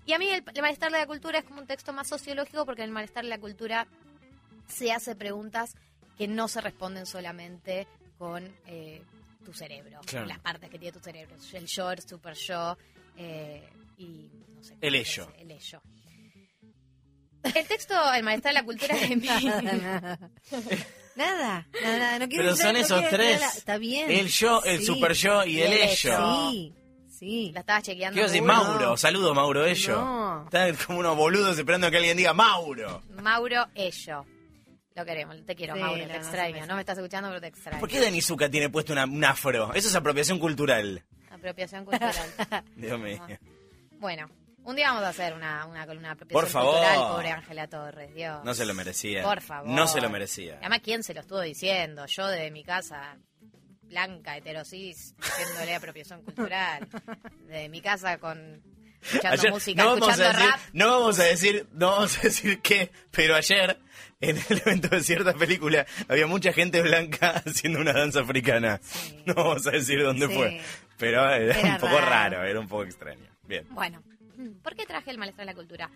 Y 0.05 0.13
a 0.13 0.19
mí 0.19 0.27
el, 0.29 0.43
el 0.53 0.61
malestar 0.61 0.91
de 0.91 0.97
la 0.99 1.05
cultura 1.07 1.39
es 1.39 1.45
como 1.45 1.59
un 1.61 1.67
texto 1.67 1.91
más 1.93 2.07
sociológico 2.07 2.65
porque 2.65 2.81
en 2.83 2.87
el 2.89 2.93
malestar 2.93 3.23
de 3.23 3.29
la 3.29 3.39
cultura 3.39 3.85
se 4.67 4.91
hace 4.91 5.15
preguntas 5.15 5.75
que 6.17 6.27
no 6.27 6.47
se 6.47 6.61
responden 6.61 7.05
solamente 7.05 7.87
con 8.17 8.45
eh, 8.65 9.01
tu 9.45 9.53
cerebro, 9.53 9.99
Claro. 10.05 10.25
las 10.25 10.39
partes 10.39 10.69
que 10.69 10.77
tiene 10.79 10.91
tu 10.97 10.99
cerebro, 11.03 11.35
el 11.53 11.65
yo, 11.65 11.91
el 11.91 12.01
super 12.01 12.33
yo 12.35 12.77
eh, 13.17 13.67
y 13.97 14.29
no 14.55 14.63
sé. 14.63 14.77
El 14.81 14.95
ello. 14.95 15.31
El 15.37 15.51
ello. 15.51 15.81
El 17.43 17.67
texto 17.67 17.93
El 18.13 18.23
malestar 18.23 18.51
de 18.53 18.59
la 18.59 18.63
cultura 18.65 18.95
de 18.95 19.15
mí. 19.15 19.27
nada, 19.27 20.19
nada, 21.15 21.67
nada, 21.83 22.19
no 22.19 22.27
quiero 22.27 22.43
Pero 22.45 22.55
son 22.55 22.75
esos 22.77 22.99
quiero 23.01 23.15
tres. 23.17 23.41
Está 23.57 23.77
bien. 23.77 24.09
El 24.11 24.27
yo, 24.27 24.61
el 24.63 24.79
Sí. 24.79 24.85
super 24.85 25.13
yo 25.13 25.43
y, 25.45 25.57
Y 25.57 25.61
el 25.61 25.73
el 25.73 25.81
ello. 25.89 26.49
Sí, 26.51 26.73
sí. 27.17 27.51
La 27.53 27.61
estaba 27.61 27.81
chequeando. 27.81 28.15
¿Qué 28.15 28.19
iba 28.21 28.27
a 28.27 28.31
decir? 28.31 28.43
Mauro. 28.43 28.97
Saludos, 28.97 29.35
Mauro 29.35 29.65
Ello. 29.65 29.95
No. 30.01 30.43
Están 30.45 30.75
como 30.85 30.99
unos 30.99 31.15
boludos 31.15 31.57
esperando 31.57 31.89
que 31.91 31.97
alguien 31.97 32.17
diga 32.17 32.33
Mauro. 32.33 33.01
Mauro 33.21 33.67
Ello. 33.75 34.25
Lo 34.95 35.05
queremos, 35.05 35.37
te 35.45 35.55
quiero, 35.55 35.75
Sí, 35.75 35.79
Mauro, 35.79 35.95
no, 36.01 36.07
te 36.07 36.13
no 36.13 36.15
extraño. 36.19 36.65
No 36.65 36.75
me 36.75 36.81
estás 36.81 36.97
escuchando, 36.97 37.29
pero 37.29 37.39
te 37.39 37.47
extraño. 37.47 37.79
¿Por 37.79 37.87
qué 37.87 38.01
Dani 38.01 38.21
Zucca 38.21 38.49
tiene 38.49 38.69
puesto 38.69 38.91
una, 38.91 39.05
un 39.05 39.23
afro? 39.23 39.73
Eso 39.73 39.87
es 39.87 39.95
apropiación 39.95 40.39
cultural. 40.39 41.05
Apropiación 41.31 41.85
cultural. 41.85 42.15
Dios 42.75 42.99
mío. 42.99 43.21
bueno, 43.99 44.29
un 44.69 44.75
día 44.75 44.89
vamos 44.89 45.03
a 45.03 45.09
hacer 45.09 45.33
una, 45.33 45.65
una 45.65 45.85
columna 45.85 46.15
Por 46.15 46.47
favor. 46.47 46.75
cultural, 46.75 46.97
pobre 47.11 47.31
Ángela 47.31 47.67
Torres, 47.67 48.13
Dios. 48.13 48.43
No 48.43 48.53
se 48.53 48.65
lo 48.65 48.73
merecía. 48.73 49.23
Por 49.23 49.41
favor. 49.41 49.69
No 49.69 49.87
se 49.87 50.01
lo 50.01 50.09
merecía. 50.09 50.57
Además, 50.59 50.79
¿quién 50.83 51.03
se 51.03 51.13
lo 51.13 51.21
estuvo 51.21 51.41
diciendo? 51.41 52.05
Yo 52.05 52.27
de 52.27 52.51
mi 52.51 52.63
casa, 52.63 53.17
blanca, 53.83 54.37
heterosis, 54.37 55.15
diciéndole 55.17 55.75
apropiación 55.75 56.21
cultural. 56.21 56.87
De 57.47 57.69
mi 57.69 57.81
casa 57.81 58.17
con 58.19 58.61
escuchando 59.01 59.41
Ayer- 59.41 59.51
música, 59.51 59.83
no 59.83 59.89
vamos 59.91 60.07
a 60.07 60.11
escuchando 60.11 60.37
decir, 60.39 60.51
rap. 60.51 60.59
no 60.73 60.87
vamos 60.99 61.19
a 61.19 61.23
decir, 61.23 61.67
no 61.71 61.91
vamos 61.91 62.17
a 62.17 62.21
decir 62.21 62.61
qué, 62.61 62.91
pero 63.11 63.35
ayer 63.35 63.79
en 64.19 64.37
el 64.49 64.57
evento 64.59 64.89
de 64.89 65.01
cierta 65.03 65.33
película 65.33 65.85
había 66.09 66.27
mucha 66.27 66.51
gente 66.51 66.81
blanca 66.81 67.41
haciendo 67.45 67.79
una 67.79 67.93
danza 67.93 68.19
africana. 68.19 68.79
Sí. 68.83 69.23
No 69.25 69.35
vamos 69.35 69.65
a 69.67 69.71
decir 69.71 70.03
dónde 70.03 70.27
Sí. 70.27 70.33
fue, 70.33 70.61
pero 70.97 71.27
era, 71.33 71.57
Era 71.59 71.69
un 71.75 71.77
poco 71.77 71.97
raro. 71.97 72.09
raro. 72.09 72.43
era 72.43 72.59
un 72.59 72.67
poco 72.67 72.83
extraño. 72.83 73.25
Bien. 73.43 73.65
Bueno, 73.71 74.03
¿por 74.63 74.75
qué 74.75 74.85
traje 74.85 75.11
el 75.11 75.17
malestar 75.17 75.45
de 75.45 75.51
la 75.51 75.55
cultura? 75.55 75.89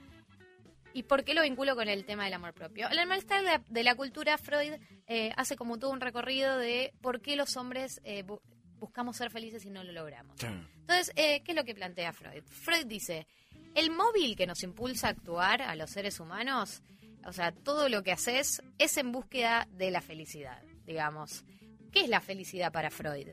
¿Y 0.96 1.04
por 1.04 1.24
qué 1.24 1.34
lo 1.34 1.42
vinculo 1.42 1.76
con 1.76 1.90
el 1.90 2.06
tema 2.06 2.26
del 2.26 2.34
amor 2.34 2.54
propio? 2.54 2.88
El 2.90 3.08
malestar 3.08 3.40
de 3.42 3.48
la, 3.48 3.64
de 3.68 3.84
la 3.84 3.96
cultura, 3.96 4.38
Freud 4.38 4.74
eh, 5.08 5.32
hace 5.38 5.56
como 5.56 5.80
todo 5.80 5.90
un 5.92 6.00
recorrido 6.02 6.58
de 6.58 6.94
por 7.02 7.20
qué 7.22 7.36
los 7.36 7.58
hombres 7.58 8.00
eh, 8.04 8.24
bu- 8.24 8.40
buscamos 8.80 9.18
ser 9.18 9.32
felices 9.32 9.66
y 9.66 9.72
no 9.72 9.84
lo 9.84 9.92
logramos. 9.92 10.38
Entonces, 10.82 11.12
eh, 11.16 11.42
¿qué 11.44 11.54
es 11.54 11.56
lo 11.56 11.64
que 11.64 11.74
plantea 11.74 12.14
Freud? 12.14 12.44
Freud 12.46 12.86
dice, 12.86 13.26
el 13.74 13.90
móvil 13.90 14.36
que 14.36 14.46
nos 14.46 14.62
impulsa 14.62 15.08
a 15.08 15.12
actuar 15.12 15.64
a 15.64 15.76
los 15.76 15.90
seres 15.90 16.20
humanos, 16.20 16.84
o 17.26 17.34
sea, 17.34 17.52
todo 17.54 17.90
lo 17.90 18.04
que 18.04 18.12
haces 18.12 18.62
es 18.78 18.96
en 18.98 19.12
búsqueda 19.12 19.68
de 19.72 19.90
la 19.90 20.02
felicidad, 20.02 20.62
digamos. 20.86 21.44
¿Qué 21.92 22.02
es 22.02 22.10
la 22.10 22.22
felicidad 22.22 22.72
para 22.72 22.92
Freud? 22.92 23.30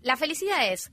La 0.00 0.16
felicidad 0.16 0.72
es, 0.72 0.90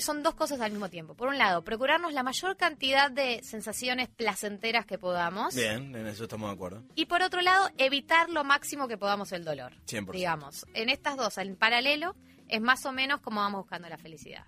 son 0.00 0.22
dos 0.22 0.34
cosas 0.34 0.60
al 0.60 0.70
mismo 0.70 0.88
tiempo. 0.88 1.14
Por 1.14 1.28
un 1.28 1.38
lado, 1.38 1.62
procurarnos 1.64 2.12
la 2.12 2.22
mayor 2.22 2.56
cantidad 2.56 3.10
de 3.10 3.42
sensaciones 3.42 4.08
placenteras 4.08 4.86
que 4.86 4.98
podamos. 4.98 5.54
Bien, 5.54 5.94
en 5.94 6.06
eso 6.06 6.24
estamos 6.24 6.48
de 6.50 6.54
acuerdo. 6.54 6.84
Y 6.94 7.06
por 7.06 7.22
otro 7.22 7.40
lado, 7.40 7.68
evitar 7.78 8.28
lo 8.30 8.44
máximo 8.44 8.86
que 8.88 8.96
podamos 8.96 9.32
el 9.32 9.44
dolor. 9.44 9.74
100%. 9.86 10.12
Digamos, 10.12 10.66
en 10.74 10.88
estas 10.88 11.16
dos, 11.16 11.36
en 11.38 11.56
paralelo, 11.56 12.14
es 12.48 12.60
más 12.60 12.84
o 12.86 12.92
menos 12.92 13.20
como 13.20 13.40
vamos 13.40 13.62
buscando 13.62 13.88
la 13.88 13.98
felicidad. 13.98 14.44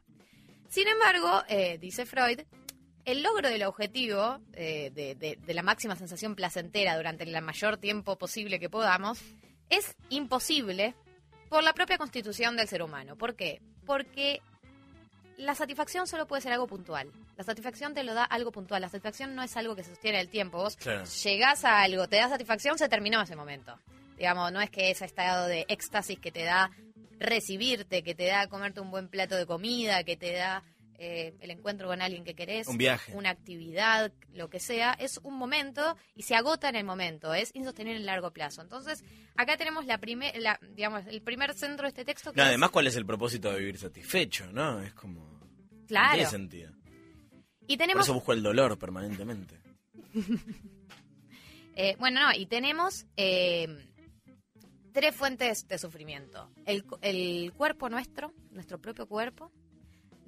Sin 0.69 0.87
embargo, 0.87 1.43
eh, 1.49 1.79
dice 1.79 2.07
Freud, 2.07 2.41
el 3.05 3.23
logro 3.23 3.49
del 3.49 3.65
objetivo 3.65 4.39
eh, 4.53 4.91
de, 4.95 5.15
de- 5.17 5.37
de 5.37 5.55
la 5.55 5.63
máxima 5.63 5.97
sensación 5.97 6.37
placentera 6.37 6.97
durante 6.97 7.25
el 7.25 7.43
mayor 7.43 7.79
tiempo 7.79 8.17
posible 8.17 8.61
que 8.61 8.71
podamos 8.71 9.21
es 9.71 9.97
imposible 10.11 10.95
por 11.49 11.65
la 11.65 11.73
propia 11.73 11.99
constitución 11.99 12.57
del 12.57 12.69
ser 12.69 12.83
humano. 12.83 13.17
¿Por 13.17 13.35
qué? 13.35 13.61
Porque 13.85 14.41
la 15.41 15.55
satisfacción 15.55 16.07
solo 16.07 16.27
puede 16.27 16.43
ser 16.43 16.53
algo 16.53 16.67
puntual. 16.67 17.11
La 17.37 17.45
satisfacción 17.45 17.95
te 17.95 18.03
lo 18.05 18.15
da 18.15 18.25
algo 18.25 18.53
puntual. 18.53 18.83
La 18.83 18.89
satisfacción 18.89 19.35
no 19.35 19.43
es 19.43 19.57
algo 19.57 19.75
que 19.75 19.83
se 19.83 19.91
sostiene 19.91 20.21
el 20.21 20.29
tiempo. 20.29 20.59
Vos 20.59 20.77
Claro. 20.77 21.05
llegás 21.05 21.65
a 21.65 21.83
algo, 21.83 22.07
te 22.09 22.17
da 22.17 22.29
satisfacción, 22.29 22.79
se 22.79 22.89
terminó 22.89 23.21
ese 23.23 23.37
momento. 23.37 23.79
Digamos, 24.17 24.53
no 24.53 24.61
es 24.61 24.71
que 24.71 24.91
ese 24.91 25.05
estado 25.07 25.47
de 25.47 25.65
éxtasis 25.69 26.19
que 26.19 26.31
te 26.31 26.45
da 26.45 26.71
recibirte, 27.19 28.03
que 28.03 28.15
te 28.15 28.27
da 28.27 28.47
comerte 28.49 28.81
un 28.81 28.91
buen 28.91 29.09
plato 29.09 29.37
de 29.37 29.47
comida, 29.47 30.05
que 30.05 30.17
te 30.17 30.33
da 30.33 30.63
eh, 31.03 31.35
el 31.41 31.51
encuentro 31.51 31.89
con 31.89 32.01
alguien 32.03 32.23
que 32.25 32.35
querés, 32.35 32.69
Un 32.69 32.77
viaje. 32.79 33.13
una 33.17 33.31
actividad, 33.31 34.13
lo 34.35 34.51
que 34.51 34.61
sea, 34.61 34.93
es 34.93 35.19
un 35.23 35.37
momento 35.39 35.97
y 36.15 36.23
se 36.25 36.35
agota 36.37 36.69
en 36.69 36.77
el 36.77 36.85
momento, 36.85 37.33
es 37.35 37.51
insostenible 37.55 37.97
en 37.97 38.01
el 38.03 38.07
largo 38.07 38.31
plazo. 38.33 38.61
Entonces, 38.63 39.03
acá 39.35 39.57
tenemos 39.57 39.87
la 39.87 39.99
primer, 39.99 40.37
la, 40.41 40.61
digamos, 40.75 41.07
el 41.07 41.23
primer 41.23 41.55
centro 41.55 41.85
de 41.85 41.89
este 41.89 42.05
texto 42.05 42.33
que 42.33 42.37
No, 42.37 42.43
es- 42.45 42.49
además, 42.51 42.71
¿cuál 42.71 42.87
es 42.87 42.97
el 42.97 43.07
propósito 43.07 43.51
de 43.51 43.59
vivir 43.61 43.79
satisfecho? 43.79 44.53
¿No? 44.53 44.81
Es 44.83 44.93
como. 44.95 45.21
No 45.41 45.87
claro. 45.87 46.15
tiene 46.15 46.29
sentido. 46.31 46.71
Y 47.67 47.77
Por 47.77 47.87
tenemos 47.87 48.05
eso 48.07 48.15
busco 48.15 48.33
el 48.33 48.43
dolor 48.43 48.79
permanentemente. 48.79 49.59
Eh, 51.77 51.97
bueno, 51.99 52.21
no, 52.21 52.37
y 52.37 52.47
tenemos 52.47 53.07
eh, 53.17 53.87
tres 54.93 55.15
fuentes 55.15 55.67
de 55.69 55.79
sufrimiento. 55.79 56.51
El, 56.67 56.85
el 57.01 57.53
cuerpo 57.57 57.89
nuestro, 57.89 58.35
nuestro 58.51 58.79
propio 58.81 59.07
cuerpo, 59.07 59.51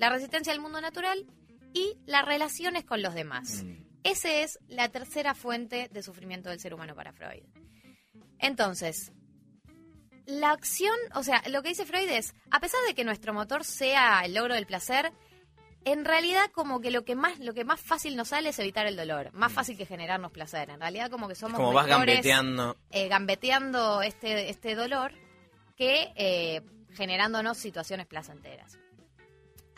la 0.02 0.10
resistencia 0.10 0.52
al 0.52 0.58
mundo 0.58 0.80
natural 0.80 1.26
y 1.72 1.96
las 2.06 2.24
relaciones 2.24 2.84
con 2.84 3.02
los 3.02 3.14
demás. 3.14 3.62
Mm. 3.62 3.84
Esa 4.02 4.32
es 4.32 4.58
la 4.66 4.88
tercera 4.88 5.32
fuente 5.32 5.88
de 5.92 6.02
sufrimiento 6.02 6.50
del 6.50 6.58
ser 6.58 6.74
humano 6.74 6.96
para 6.96 7.12
Freud. 7.12 7.44
Entonces, 8.40 9.12
la 10.26 10.50
acción, 10.50 10.96
o 11.14 11.22
sea, 11.22 11.40
lo 11.48 11.62
que 11.62 11.68
dice 11.68 11.86
Freud 11.86 12.08
es, 12.08 12.34
a 12.50 12.58
pesar 12.58 12.80
de 12.84 12.94
que 12.94 13.04
nuestro 13.04 13.32
motor 13.32 13.62
sea 13.62 14.22
el 14.24 14.34
logro 14.34 14.56
del 14.56 14.66
placer, 14.66 15.12
en 15.84 16.04
realidad 16.04 16.50
como 16.50 16.80
que 16.80 16.90
lo 16.90 17.04
que 17.04 17.14
más 17.14 17.38
lo 17.38 17.54
que 17.54 17.64
más 17.64 17.80
fácil 17.80 18.16
nos 18.16 18.30
sale 18.30 18.48
es 18.48 18.58
evitar 18.58 18.88
el 18.88 18.96
dolor, 18.96 19.32
más 19.32 19.52
fácil 19.52 19.76
que 19.76 19.86
generarnos 19.86 20.32
placer. 20.32 20.68
En 20.70 20.80
realidad 20.80 21.12
como 21.12 21.28
que 21.28 21.36
somos 21.36 21.60
como 21.60 21.72
vas 21.72 21.86
gambeteando. 21.86 22.76
eh, 22.90 23.06
gambeteando 23.06 24.02
este, 24.02 24.50
este 24.50 24.74
dolor 24.74 25.12
que 25.76 26.12
eh, 26.16 26.62
generándonos 26.90 27.56
situaciones 27.56 28.06
placenteras. 28.08 28.80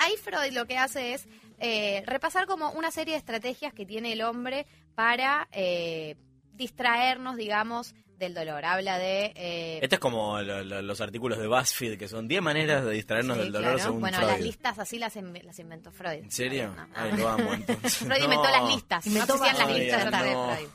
Ahí 0.04 0.14
Freud 0.16 0.52
lo 0.52 0.66
que 0.66 0.76
hace 0.78 1.14
es 1.14 1.26
eh, 1.58 2.02
repasar 2.06 2.46
como 2.46 2.70
una 2.72 2.90
serie 2.90 3.14
de 3.14 3.18
estrategias 3.18 3.72
que 3.72 3.86
tiene 3.86 4.12
el 4.12 4.22
hombre 4.22 4.66
para 4.94 5.48
eh, 5.52 6.16
distraernos, 6.52 7.36
digamos, 7.36 7.94
del 8.18 8.32
dolor. 8.34 8.64
Habla 8.64 8.98
de... 8.98 9.32
eh, 9.34 9.80
Este 9.82 9.96
es 9.96 10.00
como 10.00 10.40
lo- 10.40 10.62
lo- 10.62 10.82
los 10.82 11.00
artículos 11.00 11.38
de 11.38 11.46
BuzzFeed, 11.48 11.98
que 11.98 12.06
son 12.08 12.28
10 12.28 12.42
maneras 12.42 12.84
de 12.84 12.92
distraernos 12.92 13.36
sí, 13.36 13.42
del 13.42 13.52
dolor 13.52 13.70
claro. 13.72 13.84
según 13.84 14.00
Bueno, 14.00 14.18
Freud. 14.18 14.30
las 14.30 14.40
listas 14.40 14.78
así 14.78 14.98
las, 14.98 15.16
in- 15.16 15.40
las 15.42 15.58
inventó 15.58 15.90
Freud. 15.90 16.22
¿En 16.22 16.30
serio? 16.30 16.68
No, 16.76 16.86
no. 16.86 16.92
Ay, 16.94 17.12
lo 17.16 17.28
amo, 17.28 17.52
entonces. 17.54 17.96
Freud 17.98 18.18
No. 18.18 18.24
inventó 18.24 18.48
las 18.50 18.68
listas. 18.72 19.06
Inventó 19.06 19.36
no 19.36 19.44
existían 19.44 19.66
las 19.68 19.76
Ay, 19.76 19.82
listas 19.82 20.04
no. 20.12 20.22
de 20.48 20.54
Freud. 20.56 20.68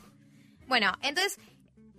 Bueno, 0.68 0.92
entonces, 1.02 1.38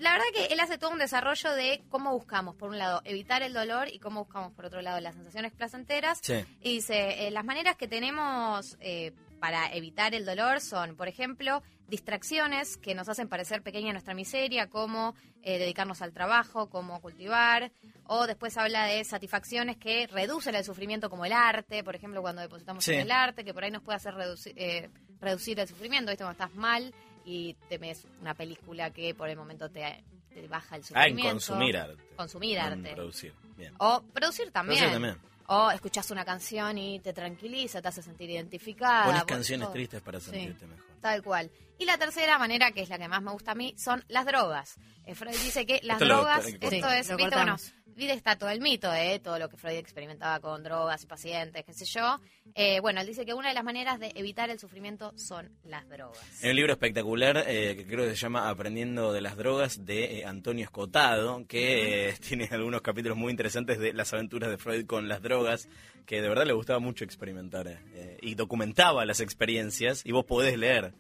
la 0.02 0.12
verdad 0.12 0.26
que 0.34 0.46
él 0.48 0.60
hace 0.60 0.78
todo 0.78 0.92
un 0.92 1.00
desarrollo 1.00 1.52
de 1.54 1.84
cómo 1.90 2.12
buscamos, 2.14 2.56
por 2.56 2.70
un 2.70 2.78
lado, 2.78 3.02
evitar 3.06 3.42
el 3.44 3.54
dolor 3.54 3.88
y 3.88 4.00
cómo 4.00 4.26
buscamos, 4.26 4.52
por 4.54 4.66
otro 4.66 4.82
lado, 4.82 5.00
las 5.00 5.16
sensaciones 5.16 5.54
placenteras. 5.54 6.20
Sí. 6.22 6.44
Y 6.62 6.74
dice, 6.76 7.28
eh, 7.28 7.32
las 7.32 7.46
maneras 7.46 7.76
que 7.78 7.88
tenemos 7.88 8.78
eh, 8.80 9.14
para 9.40 9.72
evitar 9.74 10.14
el 10.14 10.26
dolor 10.26 10.60
son, 10.62 10.96
por 10.96 11.08
ejemplo, 11.08 11.64
distracciones 11.88 12.78
que 12.78 12.96
nos 12.96 13.10
hacen 13.10 13.28
parecer 13.28 13.62
pequeña 13.64 13.92
nuestra 13.92 14.14
miseria, 14.14 14.70
como 14.70 15.14
eh, 15.44 15.60
dedicarnos 15.60 16.02
al 16.02 16.14
trabajo, 16.14 16.70
como 16.70 17.02
cultivar, 17.02 17.72
o 18.06 18.28
después 18.28 18.58
habla 18.58 18.86
de 18.86 19.04
satisfacciones 19.04 19.78
que 19.78 20.08
reducen 20.08 20.56
el 20.56 20.64
sufrimiento, 20.64 21.10
como 21.10 21.26
el 21.26 21.34
arte, 21.34 21.84
por 21.84 21.96
ejemplo, 21.96 22.22
cuando 22.22 22.42
depositamos 22.42 22.84
Sí. 22.84 22.94
en 22.94 23.02
el 23.02 23.12
arte, 23.12 23.44
que 23.44 23.54
por 23.54 23.64
ahí 23.64 23.72
nos 23.72 23.82
puede 23.84 23.98
hacer 23.98 24.14
reducir, 24.14 24.54
eh, 24.56 24.90
reducir 25.20 25.60
el 25.60 25.68
sufrimiento, 25.68 26.12
¿viste? 26.12 26.24
Cuando 26.24 26.44
estás 26.44 26.56
mal 26.58 26.94
y 27.26 27.54
te 27.70 27.78
ves 27.78 28.06
una 28.22 28.34
película 28.34 28.92
que 28.92 29.14
por 29.16 29.30
el 29.30 29.38
momento 29.38 29.70
te, 29.70 30.04
te 30.34 30.48
baja 30.48 30.76
el 30.76 30.82
Ah, 30.94 31.08
en 31.08 31.12
sufrimiento. 31.18 31.32
consumir 31.32 31.78
arte. 31.78 32.04
Consumir 32.16 32.58
No 32.60 32.66
en 32.68 32.74
arte. 32.86 32.96
producir. 32.96 33.34
Bien. 33.58 33.74
O 33.80 34.02
producir 34.02 34.52
también. 34.52 34.80
Producir 34.80 34.94
también. 35.02 35.32
O 35.48 35.70
escuchas 35.72 36.10
una 36.12 36.24
canción 36.24 36.78
y 36.78 37.00
te 37.02 37.12
tranquiliza, 37.12 37.82
te 37.82 37.88
hace 37.90 38.02
sentir 38.02 38.30
identificada. 38.30 39.06
Pones 39.06 39.24
canciones 39.26 39.66
todo. 39.66 39.74
tristes 39.74 40.02
para 40.02 40.20
Sí. 40.20 40.30
sentirte 40.32 40.66
mejor. 40.66 40.86
Tal 41.02 41.22
cual. 41.24 41.52
Y 41.78 41.86
la 41.86 41.98
tercera 41.98 42.38
manera, 42.38 42.72
que 42.72 42.82
es 42.84 42.90
la 42.90 42.98
que 42.98 43.08
más 43.08 43.22
me 43.22 43.32
gusta 43.32 43.52
a 43.52 43.56
mí, 43.56 43.74
son 43.78 44.04
las 44.08 44.26
drogas. 44.26 44.78
Eh, 45.04 45.16
Freud 45.16 45.34
dice 45.34 45.66
que 45.66 45.82
las 45.84 45.96
Esto 45.96 46.06
lo 46.06 46.16
drogas, 46.18 46.46
esto 46.48 46.68
es, 46.90 47.16
viste, 47.18 47.36
bueno. 47.36 47.58
Viste, 47.96 48.14
está 48.14 48.38
todo 48.38 48.50
el 48.50 48.62
mito 48.62 48.90
de 48.92 49.20
todo 49.20 49.40
lo 49.40 49.50
que 49.50 49.58
Freud 49.58 49.78
experimentaba 49.78 50.40
con 50.40 50.64
drogas 50.64 51.04
y 51.04 51.08
pacientes, 51.08 51.64
qué 51.66 51.74
sé 51.74 51.86
yo. 51.86 52.20
Eh, 52.56 52.80
bueno, 52.80 53.02
él 53.02 53.08
dice 53.08 53.26
que 53.26 53.34
una 53.34 53.50
de 53.50 53.54
las 53.54 53.64
maneras 53.64 54.00
de 54.00 54.12
evitar 54.16 54.50
el 54.50 54.60
sufrimiento 54.60 55.14
son 55.18 55.50
las 55.64 55.88
drogas. 55.88 56.44
Hay 56.44 56.50
un 56.50 56.56
libro 56.56 56.74
espectacular 56.74 57.44
eh, 57.48 57.76
que 57.76 57.86
creo 57.86 58.06
que 58.06 58.12
se 58.12 58.18
llama 58.18 58.50
Aprendiendo 58.50 59.14
de 59.14 59.22
las 59.22 59.38
drogas 59.38 59.86
de 59.86 60.20
eh, 60.20 60.26
Antonio 60.26 60.64
Escotado, 60.64 61.46
que 61.48 62.10
eh, 62.10 62.14
tiene 62.28 62.48
algunos 62.52 62.82
capítulos 62.82 63.18
muy 63.18 63.32
interesantes 63.32 63.80
de 63.80 63.94
las 63.94 64.14
aventuras 64.14 64.50
de 64.50 64.58
Freud 64.58 64.86
con 64.86 65.08
las 65.08 65.22
drogas, 65.22 65.70
que 66.06 66.22
de 66.22 66.30
verdad 66.30 66.46
le 66.46 66.54
gustaba 66.54 66.80
mucho 66.80 67.04
experimentar 67.06 67.68
eh, 67.68 68.18
y 68.22 68.36
documentaba 68.36 69.06
las 69.06 69.20
experiencias 69.20 70.06
y 70.06 70.12
vos 70.12 70.26
podés 70.26 70.58
leer 70.58 70.94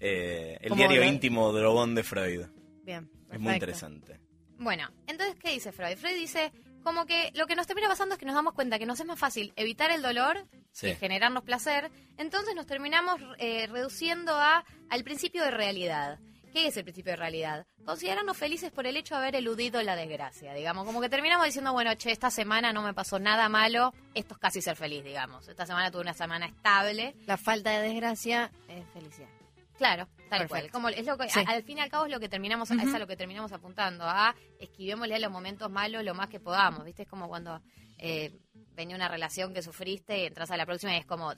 eh, 0.00 0.58
el 0.60 0.70
¿Cómo 0.70 0.80
diario 0.80 1.04
íntimo 1.04 1.52
drogón 1.52 1.94
de 1.94 2.02
Freud. 2.02 2.46
Bien. 2.84 3.08
Es 3.30 3.38
muy 3.38 3.54
interesante. 3.54 4.18
Bueno, 4.58 4.90
entonces, 5.06 5.36
¿qué 5.40 5.50
dice 5.52 5.72
Freud? 5.72 5.96
Freud 5.96 6.14
dice 6.16 6.52
como 6.82 7.06
que 7.06 7.30
lo 7.34 7.46
que 7.46 7.54
nos 7.56 7.66
termina 7.66 7.88
pasando 7.88 8.14
es 8.14 8.18
que 8.18 8.26
nos 8.26 8.34
damos 8.34 8.54
cuenta 8.54 8.78
que 8.78 8.86
nos 8.86 8.98
es 9.00 9.06
más 9.06 9.18
fácil 9.18 9.52
evitar 9.56 9.90
el 9.90 10.02
dolor 10.02 10.46
Sí. 10.72 10.86
que 10.88 10.94
generarnos 10.96 11.42
placer, 11.42 11.90
entonces 12.18 12.54
nos 12.54 12.66
terminamos 12.66 13.20
eh, 13.38 13.66
reduciendo 13.66 14.34
a 14.36 14.64
al 14.90 15.04
principio 15.04 15.42
de 15.42 15.50
realidad. 15.50 16.18
¿Qué 16.52 16.66
es 16.68 16.76
el 16.76 16.84
principio 16.84 17.12
de 17.12 17.16
realidad? 17.16 17.66
Considerarnos 17.84 18.36
felices 18.36 18.70
por 18.72 18.86
el 18.86 18.96
hecho 18.96 19.14
de 19.14 19.20
haber 19.20 19.36
eludido 19.36 19.82
la 19.82 19.96
desgracia, 19.96 20.54
digamos. 20.54 20.86
Como 20.86 21.00
que 21.00 21.08
terminamos 21.10 21.44
diciendo, 21.46 21.72
bueno, 21.72 21.94
che, 21.94 22.10
esta 22.10 22.30
semana 22.30 22.72
no 22.72 22.82
me 22.82 22.94
pasó 22.94 23.18
nada 23.18 23.48
malo, 23.50 23.92
esto 24.14 24.34
es 24.34 24.40
casi 24.40 24.62
ser 24.62 24.74
feliz, 24.76 25.04
digamos. 25.04 25.46
Esta 25.48 25.66
semana 25.66 25.90
tuve 25.90 26.02
una 26.02 26.14
semana 26.14 26.46
estable. 26.46 27.14
La 27.26 27.36
falta 27.36 27.70
de 27.70 27.88
desgracia 27.88 28.50
es 28.68 28.84
felicidad. 28.94 29.28
Claro, 29.78 30.06
tal 30.28 30.40
Perfecto. 30.40 30.48
cual. 30.48 30.70
Como 30.70 30.88
es 30.90 31.06
lo 31.06 31.16
que, 31.16 31.30
Sí. 31.30 31.38
a- 31.40 31.50
al 31.50 31.62
fin 31.62 31.78
y 31.78 31.80
al 31.80 31.88
cabo 31.88 32.04
es 32.06 32.10
lo 32.12 32.20
que 32.20 32.28
terminamos, 32.28 32.70
Ujú. 32.70 32.80
es 32.86 32.92
a 32.94 32.98
lo 32.98 33.06
que 33.06 33.16
terminamos 33.16 33.52
apuntando, 33.52 34.04
a 34.04 34.34
esquivémosle 34.58 35.14
a 35.14 35.18
los 35.20 35.30
momentos 35.32 35.70
malos 35.70 36.04
lo 36.04 36.14
más 36.14 36.28
que 36.28 36.40
podamos, 36.40 36.84
¿viste? 36.84 37.02
Es 37.04 37.08
como 37.08 37.28
cuando 37.28 37.62
eh, 38.00 38.32
venía 38.76 38.94
una 38.94 39.08
relación 39.08 39.52
que 39.52 39.60
sufriste 39.62 40.20
y 40.22 40.26
entras 40.26 40.50
a 40.52 40.56
la 40.56 40.64
próxima 40.66 40.94
y 40.94 40.98
es 40.98 41.06
como, 41.06 41.32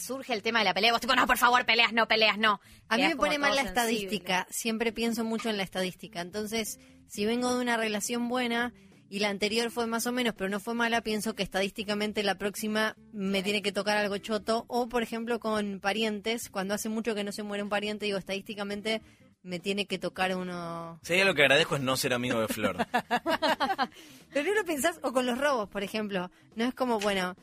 surge 0.00 0.32
el 0.32 0.42
tema 0.42 0.58
de 0.60 0.64
la 0.64 0.74
pelea, 0.74 0.90
vos 0.92 1.00
tipo, 1.00 1.14
no, 1.14 1.24
por 1.26 1.38
favor, 1.38 1.64
peleas, 1.64 1.92
no, 1.92 2.08
peleas, 2.08 2.36
no. 2.38 2.60
A 2.88 2.96
mí 2.96 3.02
me 3.04 3.14
pone 3.16 3.38
mal 3.38 3.50
la 3.54 3.62
sensible. 3.62 3.80
estadística. 3.80 4.46
Siempre 4.50 4.92
pienso 4.92 5.22
mucho 5.24 5.50
en 5.50 5.56
la 5.56 5.62
estadística. 5.62 6.20
Entonces, 6.20 6.80
si 7.06 7.26
vengo 7.26 7.54
de 7.54 7.60
una 7.60 7.76
relación 7.76 8.28
buena 8.28 8.72
y 9.14 9.20
la 9.20 9.28
anterior 9.28 9.70
fue 9.70 9.86
más 9.86 10.08
o 10.08 10.12
menos, 10.12 10.34
pero 10.36 10.50
no 10.50 10.58
fue 10.58 10.74
mala, 10.74 11.00
pienso 11.00 11.36
que 11.36 11.44
estadísticamente 11.44 12.24
la 12.24 12.34
próxima 12.34 12.96
me 13.12 13.44
tiene 13.44 13.62
que 13.62 13.70
tocar 13.70 13.96
algo 13.96 14.18
choto. 14.18 14.64
O, 14.66 14.88
por 14.88 15.04
ejemplo, 15.04 15.38
con 15.38 15.78
parientes, 15.78 16.50
cuando 16.50 16.74
hace 16.74 16.88
mucho 16.88 17.14
que 17.14 17.22
no 17.22 17.30
se 17.30 17.44
muere 17.44 17.62
un 17.62 17.68
pariente, 17.68 18.06
digo, 18.06 18.18
estadísticamente 18.18 19.02
me 19.44 19.60
tiene 19.60 19.86
que 19.86 20.00
tocar 20.00 20.34
uno. 20.34 20.98
Hay 21.08 21.20
algo 21.20 21.32
que 21.32 21.42
agradezco 21.42 21.76
es 21.76 21.82
no 21.82 21.96
ser 21.96 22.12
amigo 22.12 22.40
de 22.40 22.48
Flor. 22.48 22.76
Pero 24.32 24.48
no 24.48 24.54
lo 24.56 24.64
pensás, 24.64 24.98
o 25.00 25.12
con 25.12 25.26
los 25.26 25.38
robos, 25.38 25.68
por 25.68 25.84
ejemplo. 25.84 26.32
No 26.56 26.64
es 26.64 26.74
como, 26.74 26.98
bueno, 26.98 27.36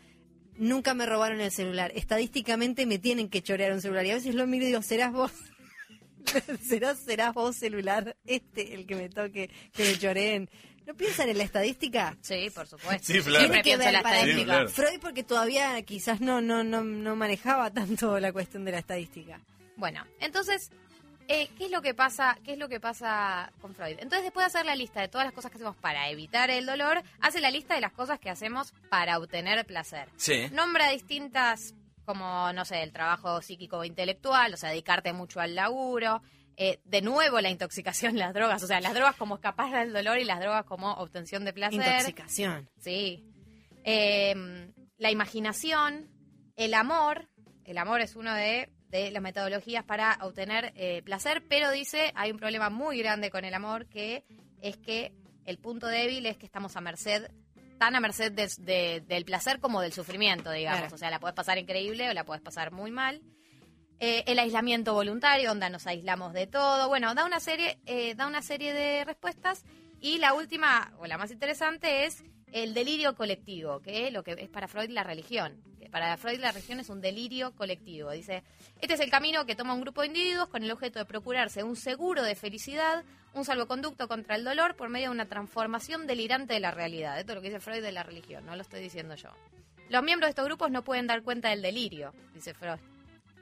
nunca 0.58 0.94
me 0.94 1.06
robaron 1.06 1.40
el 1.40 1.52
celular. 1.52 1.94
Estadísticamente 1.96 2.86
me 2.86 3.00
tienen 3.00 3.30
que 3.30 3.44
chorear 3.44 3.72
un 3.72 3.80
celular. 3.80 4.06
Y 4.06 4.12
a 4.12 4.16
veces 4.16 4.36
lo 4.36 4.46
miro 4.46 4.66
y 4.66 4.68
digo, 4.68 4.82
¿serás 4.82 5.14
vos? 5.14 5.32
¿Serás, 6.62 7.00
serás 7.00 7.34
vos 7.34 7.56
celular 7.56 8.18
este 8.26 8.74
el 8.74 8.86
que 8.86 8.96
me 8.96 9.08
toque, 9.08 9.50
que 9.72 9.84
me 9.86 9.98
choreen? 9.98 10.50
¿No 10.86 10.94
piensan 10.96 11.30
en 11.30 11.38
la 11.38 11.44
estadística? 11.44 12.18
Sí, 12.22 12.50
por 12.54 12.68
supuesto. 12.68 13.06
Sí. 13.08 13.22
Siempre 13.22 13.62
Tiene 13.62 13.64
que 13.64 13.78
la 13.78 13.92
ver 13.92 14.04
para. 14.04 14.24
Sí, 14.24 14.30
estadística. 14.30 14.68
Freud 14.68 15.00
porque 15.00 15.24
todavía 15.24 15.82
quizás 15.84 16.22
no, 16.22 16.42
no, 16.42 16.64
no, 16.64 16.84
no 16.84 17.16
manejaba 17.16 17.72
tanto 17.72 18.20
la 18.20 18.34
cuestión 18.34 18.66
de 18.66 18.72
la 18.72 18.80
estadística. 18.80 19.40
Bueno, 19.78 20.06
entonces, 20.20 20.70
eh, 21.28 21.50
¿qué 21.58 21.66
es 21.66 21.72
lo 21.72 21.82
que 21.82 21.94
pasa? 21.94 22.38
¿Qué 22.44 22.54
es 22.54 22.58
lo 22.58 22.68
que 22.68 22.80
pasa 22.80 23.52
con 23.62 23.74
Freud? 23.74 23.98
Entonces, 24.00 24.24
después 24.24 24.44
de 24.44 24.48
hacer 24.48 24.66
la 24.66 24.76
lista 24.76 25.02
de 25.02 25.08
todas 25.08 25.26
las 25.26 25.34
cosas 25.34 25.50
que 25.52 25.58
hacemos 25.58 25.76
para 25.78 26.10
evitar 26.10 26.50
el 26.50 26.66
dolor, 26.66 27.02
hace 27.20 27.40
la 27.40 27.52
lista 27.52 27.76
de 27.76 27.82
las 27.82 27.94
cosas 27.94 28.20
que 28.20 28.30
hacemos 28.30 28.74
para 28.90 29.18
obtener 29.18 29.66
placer. 29.66 30.10
Sí. 30.18 30.48
Nombra 30.52 30.90
distintas, 30.90 31.74
como, 32.06 32.52
no 32.54 32.66
sé, 32.66 32.84
el 32.84 32.92
trabajo 32.92 33.42
psíquico 33.42 33.78
o 33.78 33.84
intelectual, 33.86 34.54
o 34.54 34.58
sea, 34.58 34.70
dedicarte 34.70 35.14
mucho 35.14 35.40
al 35.40 35.56
laburo. 35.56 36.22
Eh, 36.58 36.80
de 36.84 37.02
nuevo, 37.02 37.40
la 37.42 37.50
intoxicación, 37.50 38.18
las 38.18 38.34
drogas. 38.34 38.62
O 38.64 38.68
sea, 38.68 38.80
las 38.82 38.94
drogas 38.94 39.16
como 39.16 39.36
escapar 39.36 39.72
del 39.74 39.94
dolor 39.94 40.20
y 40.20 40.24
las 40.26 40.40
drogas 40.40 40.66
como 40.66 40.92
obtención 40.94 41.46
de 41.46 41.54
placer. 41.54 41.80
Intoxicación. 41.82 42.70
Sí. 42.80 43.26
Eh, 43.84 44.72
la 44.98 45.12
imaginación, 45.12 46.10
el 46.56 46.74
amor. 46.74 47.28
El 47.66 47.78
amor 47.78 48.02
es 48.02 48.16
uno 48.16 48.34
de, 48.34 48.70
de 48.90 49.12
las 49.12 49.22
metodologías 49.22 49.84
para 49.84 50.18
obtener 50.22 50.74
eh, 50.76 51.02
placer, 51.04 51.44
pero 51.48 51.72
dice, 51.72 52.12
hay 52.16 52.32
un 52.32 52.38
problema 52.38 52.70
muy 52.70 52.98
grande 53.00 53.30
con 53.32 53.46
el 53.46 53.54
amor, 53.54 53.88
que 53.88 54.26
es 54.62 54.78
que 54.78 55.14
el 55.46 55.58
punto 55.58 55.88
débil 55.88 56.26
es 56.26 56.38
que 56.38 56.46
estamos 56.46 56.76
a 56.76 56.82
merced, 56.82 57.32
tan 57.80 57.96
a 57.96 58.00
merced 58.00 58.32
de- 58.32 58.52
de- 58.60 59.02
del 59.08 59.26
placer 59.26 59.60
como 59.60 59.82
del 59.82 59.94
sufrimiento, 59.94 60.52
digamos. 60.52 60.82
Claro. 60.82 60.96
O 60.96 60.98
sea, 60.98 61.10
la 61.10 61.20
puedes 61.20 61.36
pasar 61.36 61.58
increíble 61.58 62.10
o 62.10 62.14
la 62.14 62.26
puedes 62.26 62.44
pasar 62.44 62.72
muy 62.72 62.92
mal. 62.92 63.22
Eh, 64.04 64.24
el 64.26 64.40
aislamiento 64.40 64.96
voluntario, 64.96 65.50
donde 65.50 65.70
nos 65.70 65.86
aislamos 65.86 66.34
de 66.34 66.48
todo. 66.48 66.88
Bueno, 66.88 67.14
da 67.14 67.24
una 67.24 67.40
serie, 67.40 67.78
eh, 67.86 68.16
da 68.16 68.26
una 68.26 68.42
serie 68.42 68.74
de 68.74 69.06
respuestas. 69.06 69.64
Y 70.00 70.18
la 70.18 70.34
última, 70.34 70.92
o 70.98 71.06
la 71.06 71.20
más 71.20 71.30
interesante, 71.30 72.06
es 72.06 72.24
el 72.52 72.74
delirio 72.74 73.14
colectivo, 73.14 73.80
que 73.80 74.08
es 74.08 74.14
lo 74.14 74.24
que 74.24 74.32
es 74.32 74.50
para 74.50 74.68
Freud 74.68 74.90
la 74.90 75.04
religión. 75.04 75.62
Para 75.92 76.18
Freud 76.18 76.40
la 76.40 76.52
religión 76.52 76.80
es 76.80 76.90
un 76.90 77.00
delirio 77.00 77.54
colectivo. 77.56 78.10
Dice, 78.10 78.44
este 78.82 78.96
es 78.96 79.00
el 79.02 79.12
camino 79.12 79.46
que 79.46 79.56
toma 79.56 79.76
un 79.76 79.82
grupo 79.82 80.02
de 80.02 80.08
individuos 80.08 80.50
con 80.50 80.64
el 80.64 80.72
objeto 80.72 80.98
de 80.98 81.06
procurarse 81.06 81.64
un 81.64 81.76
seguro 81.76 82.24
de 82.24 82.34
felicidad, 82.34 83.04
un 83.36 83.46
salvoconducto 83.46 84.08
contra 84.08 84.36
el 84.36 84.44
dolor 84.44 84.76
por 84.76 84.90
medio 84.90 85.10
de 85.10 85.16
una 85.16 85.28
transformación 85.28 86.08
delirante 86.08 86.56
de 86.56 86.60
la 86.60 86.72
realidad. 86.72 87.20
Esto 87.20 87.34
es 87.34 87.36
lo 87.36 87.42
que 87.44 87.50
dice 87.50 87.60
Freud 87.60 87.84
de 87.84 87.92
la 87.92 88.02
religión, 88.02 88.48
no 88.48 88.56
lo 88.56 88.64
estoy 88.64 88.82
diciendo 88.82 89.14
yo. 89.14 89.30
Los 89.90 90.02
miembros 90.02 90.28
de 90.28 90.32
estos 90.32 90.46
grupos 90.46 90.72
no 90.72 90.84
pueden 90.84 91.06
dar 91.06 91.22
cuenta 91.22 91.50
del 91.50 91.62
delirio, 91.62 92.16
dice 92.34 92.56
Freud. 92.56 92.80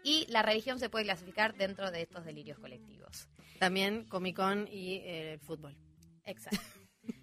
Y 0.04 0.26
la 0.30 0.42
religión 0.42 0.80
se 0.80 0.90
puede 0.90 1.06
clasificar 1.06 1.56
dentro 1.56 1.92
de 1.92 2.02
estos 2.02 2.26
delirios 2.26 2.60
colectivos. 2.60 3.30
También 3.60 4.06
Comic 4.06 4.36
Con 4.36 4.68
y 4.72 4.96
eh, 4.96 5.34
el 5.34 5.40
fútbol. 5.40 5.78
Exacto. 6.26 6.60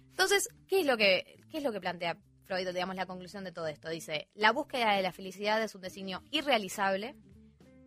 Entonces, 0.09 0.49
¿qué 0.67 0.79
es 0.81 0.85
lo 0.85 0.97
que, 0.97 1.43
qué 1.49 1.57
es 1.57 1.63
lo 1.63 1.71
que 1.71 1.79
plantea 1.79 2.17
Freud, 2.45 2.67
digamos, 2.67 2.95
la 2.95 3.05
conclusión 3.05 3.43
de 3.43 3.51
todo 3.51 3.67
esto? 3.67 3.89
Dice, 3.89 4.29
la 4.33 4.51
búsqueda 4.51 4.93
de 4.93 5.01
la 5.01 5.11
felicidad 5.11 5.61
es 5.61 5.75
un 5.75 5.81
designio 5.81 6.23
irrealizable, 6.31 7.15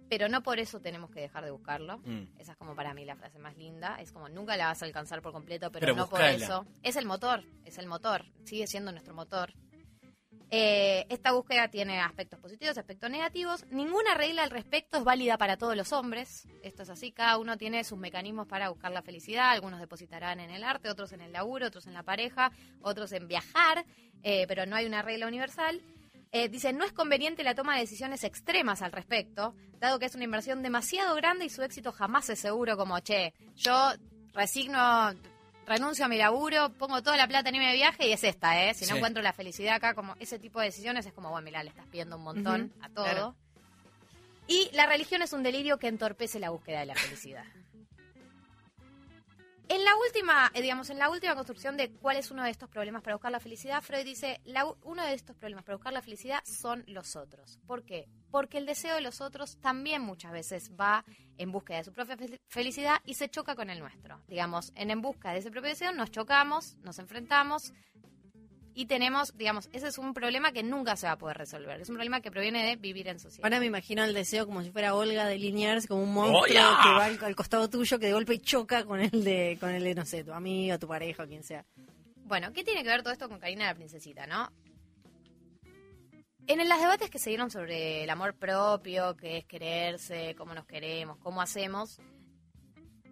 pero 0.09 0.29
no 0.29 0.43
por 0.43 0.59
eso 0.59 0.81
tenemos 0.81 1.11
que 1.11 1.21
dejar 1.21 1.45
de 1.45 1.51
buscarlo. 1.51 1.99
Mm. 1.99 2.39
Esa 2.39 2.53
es 2.53 2.59
como 2.59 2.75
para 2.75 2.95
mí 2.95 3.05
la 3.05 3.17
frase 3.17 3.39
más 3.39 3.57
linda. 3.57 4.01
Es 4.01 4.13
como 4.13 4.29
nunca 4.29 4.57
la 4.57 4.67
vas 4.67 4.83
a 4.83 4.85
alcanzar 4.85 5.23
por 5.23 5.33
completo, 5.33 5.71
pero, 5.71 5.87
Pero 5.87 5.97
no 5.97 6.09
por 6.09 6.23
eso. 6.23 6.67
Es 6.83 6.97
el 6.97 7.07
motor, 7.07 7.45
es 7.65 7.79
el 7.79 7.87
motor, 7.87 8.25
sigue 8.45 8.67
siendo 8.67 8.91
nuestro 8.93 9.15
motor. 9.15 9.55
Eh, 10.53 11.07
esta 11.11 11.31
búsqueda 11.31 11.69
tiene 11.69 12.01
aspectos 12.01 12.41
positivos, 12.41 12.77
aspectos 12.77 13.09
negativos. 13.09 13.65
Ninguna 13.71 14.15
regla 14.15 14.43
al 14.43 14.51
respecto 14.51 14.99
es 14.99 15.05
válida 15.05 15.39
para 15.39 15.57
todos 15.57 15.77
los 15.77 15.93
hombres. 15.93 16.49
Esto 16.63 16.83
es 16.83 16.91
así, 16.91 17.13
cada 17.13 17.39
uno 17.39 17.57
tiene 17.57 17.85
sus 17.85 17.99
mecanismos 17.99 18.49
para 18.49 18.69
buscar 18.69 18.91
la 18.91 19.03
felicidad. 19.03 19.51
Algunos 19.51 19.79
depositarán 19.79 20.41
en 20.41 20.51
el 20.51 20.65
arte, 20.65 20.89
otros 20.89 21.13
en 21.13 21.21
el 21.21 21.33
laburo, 21.33 21.69
otros 21.69 21.87
en 21.87 21.95
la 21.95 22.03
pareja, 22.03 22.51
otros 22.83 23.13
en 23.13 23.29
viajar, 23.29 23.85
eh, 24.25 24.47
pero 24.49 24.67
no 24.67 24.75
hay 24.75 24.87
una 24.87 25.03
regla 25.03 25.29
universal. 25.29 25.81
Eh, 26.33 26.49
dice, 26.49 26.73
no 26.73 26.85
es 26.85 26.93
conveniente 26.93 27.45
la 27.45 27.55
toma 27.55 27.75
de 27.75 27.81
decisiones 27.81 28.25
extremas 28.25 28.83
al 28.83 28.93
respecto, 28.93 29.55
dado 29.81 29.99
que 29.99 30.07
es 30.07 30.15
una 30.15 30.25
inversión 30.25 30.63
demasiado 30.63 31.15
grande 31.17 31.45
y 31.45 31.49
su 31.49 31.63
éxito 31.63 31.91
jamás 31.91 32.29
es 32.31 32.39
seguro 32.39 32.77
como, 32.77 33.01
che, 33.01 33.35
yo 33.57 33.93
resigno, 34.33 35.13
renuncio 35.71 36.05
a 36.05 36.09
mi 36.09 36.19
laburo, 36.19 36.71
pongo 36.75 37.03
toda 37.03 37.17
la 37.17 37.27
plata 37.29 37.49
en 37.49 37.55
irme 37.55 37.69
de 37.69 37.75
viaje 37.75 38.07
y 38.09 38.13
es 38.13 38.25
esta, 38.25 38.63
¿eh? 38.65 38.75
Si 38.75 38.85
no 38.85 38.91
Sí. 38.93 38.97
encuentro 38.97 39.23
la 39.23 39.33
felicidad 39.33 39.77
acá, 39.77 39.95
como 39.95 40.15
ese 40.21 40.39
tipo 40.39 40.59
de 40.61 40.67
decisiones 40.67 41.07
es 41.07 41.13
como, 41.13 41.31
bueno, 41.31 41.45
mira, 41.45 41.63
le 41.63 41.71
estás 41.71 41.87
pidiendo 41.87 42.17
un 42.17 42.23
montón 42.23 42.73
a 42.83 42.89
todo. 42.89 43.05
claro. 43.05 43.37
Y 44.47 44.69
la 44.73 44.87
religión 44.87 45.23
es 45.23 45.33
un 45.33 45.43
delirio 45.45 45.79
que 45.79 45.87
entorpece 45.87 46.41
la 46.41 46.51
búsqueda 46.51 46.81
de 46.81 46.87
la 46.87 46.95
felicidad. 46.97 47.45
En 49.69 49.85
la 49.85 49.93
última, 50.05 50.51
eh, 50.55 50.63
digamos, 50.63 50.91
en 50.91 50.99
la 50.99 51.09
última 51.09 51.37
construcción 51.37 51.77
de 51.77 51.93
cuál 51.93 52.17
es 52.17 52.33
uno 52.33 52.43
de 52.43 52.51
estos 52.51 52.69
problemas 52.69 53.03
para 53.03 53.15
buscar 53.15 53.31
la 53.31 53.39
felicidad, 53.39 53.81
Freud 53.81 54.05
dice, 54.05 54.41
la 54.45 54.65
uno 54.83 55.05
de 55.07 55.15
estos 55.15 55.37
problemas 55.37 55.65
para 55.65 55.77
buscar 55.77 55.93
la 55.93 56.03
felicidad 56.03 56.41
son 56.45 56.83
los 56.89 57.15
otros. 57.15 57.61
¿Por 57.69 57.85
qué? 57.85 58.09
Porque 58.31 58.59
el 58.59 58.67
deseo 58.67 58.95
de 58.95 59.01
los 59.01 59.21
otros 59.21 59.59
también 59.61 60.03
muchas 60.03 60.31
veces 60.33 60.71
va 60.79 61.05
en 61.37 61.51
búsqueda 61.51 61.79
de 61.79 61.85
su 61.85 61.93
propia 61.93 62.17
fel- 62.17 62.39
felicidad 62.49 63.01
y 63.05 63.15
se 63.15 63.29
choca 63.29 63.57
con 63.57 63.71
el 63.71 63.79
nuestro. 63.81 64.21
Digamos, 64.29 64.73
en 64.77 64.91
en 64.91 65.01
busca 65.03 65.33
de 65.33 65.39
ese 65.39 65.51
propio 65.51 65.71
deseo 65.71 65.93
nos 65.93 66.11
chocamos, 66.11 66.77
nos 66.83 66.99
enfrentamos 66.99 67.73
y 68.73 68.87
tenemos, 68.87 69.37
digamos, 69.37 69.69
ese 69.73 69.89
es 69.89 69.99
un 69.99 70.15
problema 70.15 70.53
que 70.53 70.63
nunca 70.63 70.97
se 70.97 71.07
va 71.07 71.13
a 71.13 71.19
poder 71.19 71.37
resolver. 71.37 71.81
Es 71.81 71.89
un 71.89 71.97
problema 71.97 72.21
que 72.21 72.31
proviene 72.31 72.65
de 72.65 72.77
vivir 72.77 73.09
en 73.09 73.19
sociedad. 73.19 73.45
Ahora 73.45 73.59
me 73.59 73.67
imagino 73.67 74.05
el 74.05 74.15
deseo 74.15 74.47
como 74.47 74.63
si 74.63 74.71
fuera 74.71 74.95
Olga 74.95 75.27
de 75.27 75.37
Liniers, 75.39 75.87
como 75.89 76.05
un 76.05 76.13
monstruo 76.15 76.41
¡Oh, 76.41 76.83
que 76.83 76.89
va 76.89 77.05
al, 77.07 77.19
al 77.25 77.35
costado 77.37 77.69
tuyo, 77.69 77.99
que 77.99 78.07
de 78.07 78.13
golpe 78.13 78.39
choca 78.39 78.85
con 78.85 79.01
el 79.01 79.25
de, 79.25 79.57
con 79.59 79.71
el 79.71 79.83
de, 79.83 79.95
no 79.97 80.07
sé, 80.07 80.23
tu 80.23 80.33
amigo, 80.33 80.79
tu 80.79 80.87
pareja, 80.87 81.25
o 81.25 81.27
quien 81.27 81.43
sea. 81.43 81.67
Bueno, 82.25 82.53
¿qué 82.53 82.63
tiene 82.63 82.85
que 82.85 82.89
ver 82.91 83.03
todo 83.03 83.13
esto 83.13 83.29
con 83.29 83.41
Karina 83.41 83.67
la 83.67 83.75
Princesita, 83.75 84.25
no? 84.29 84.51
En 86.47 86.69
los 86.69 86.81
debates 86.81 87.11
que 87.11 87.19
se 87.19 87.31
dieron 87.31 87.51
sobre 87.51 88.03
el 88.05 88.11
amor 88.11 88.35
propio, 88.35 89.17
qué 89.17 89.39
es 89.39 89.45
quererse, 89.45 90.35
cómo 90.37 90.55
nos 90.55 90.67
queremos, 90.67 91.19
cómo 91.19 91.41
hacemos, 91.41 92.01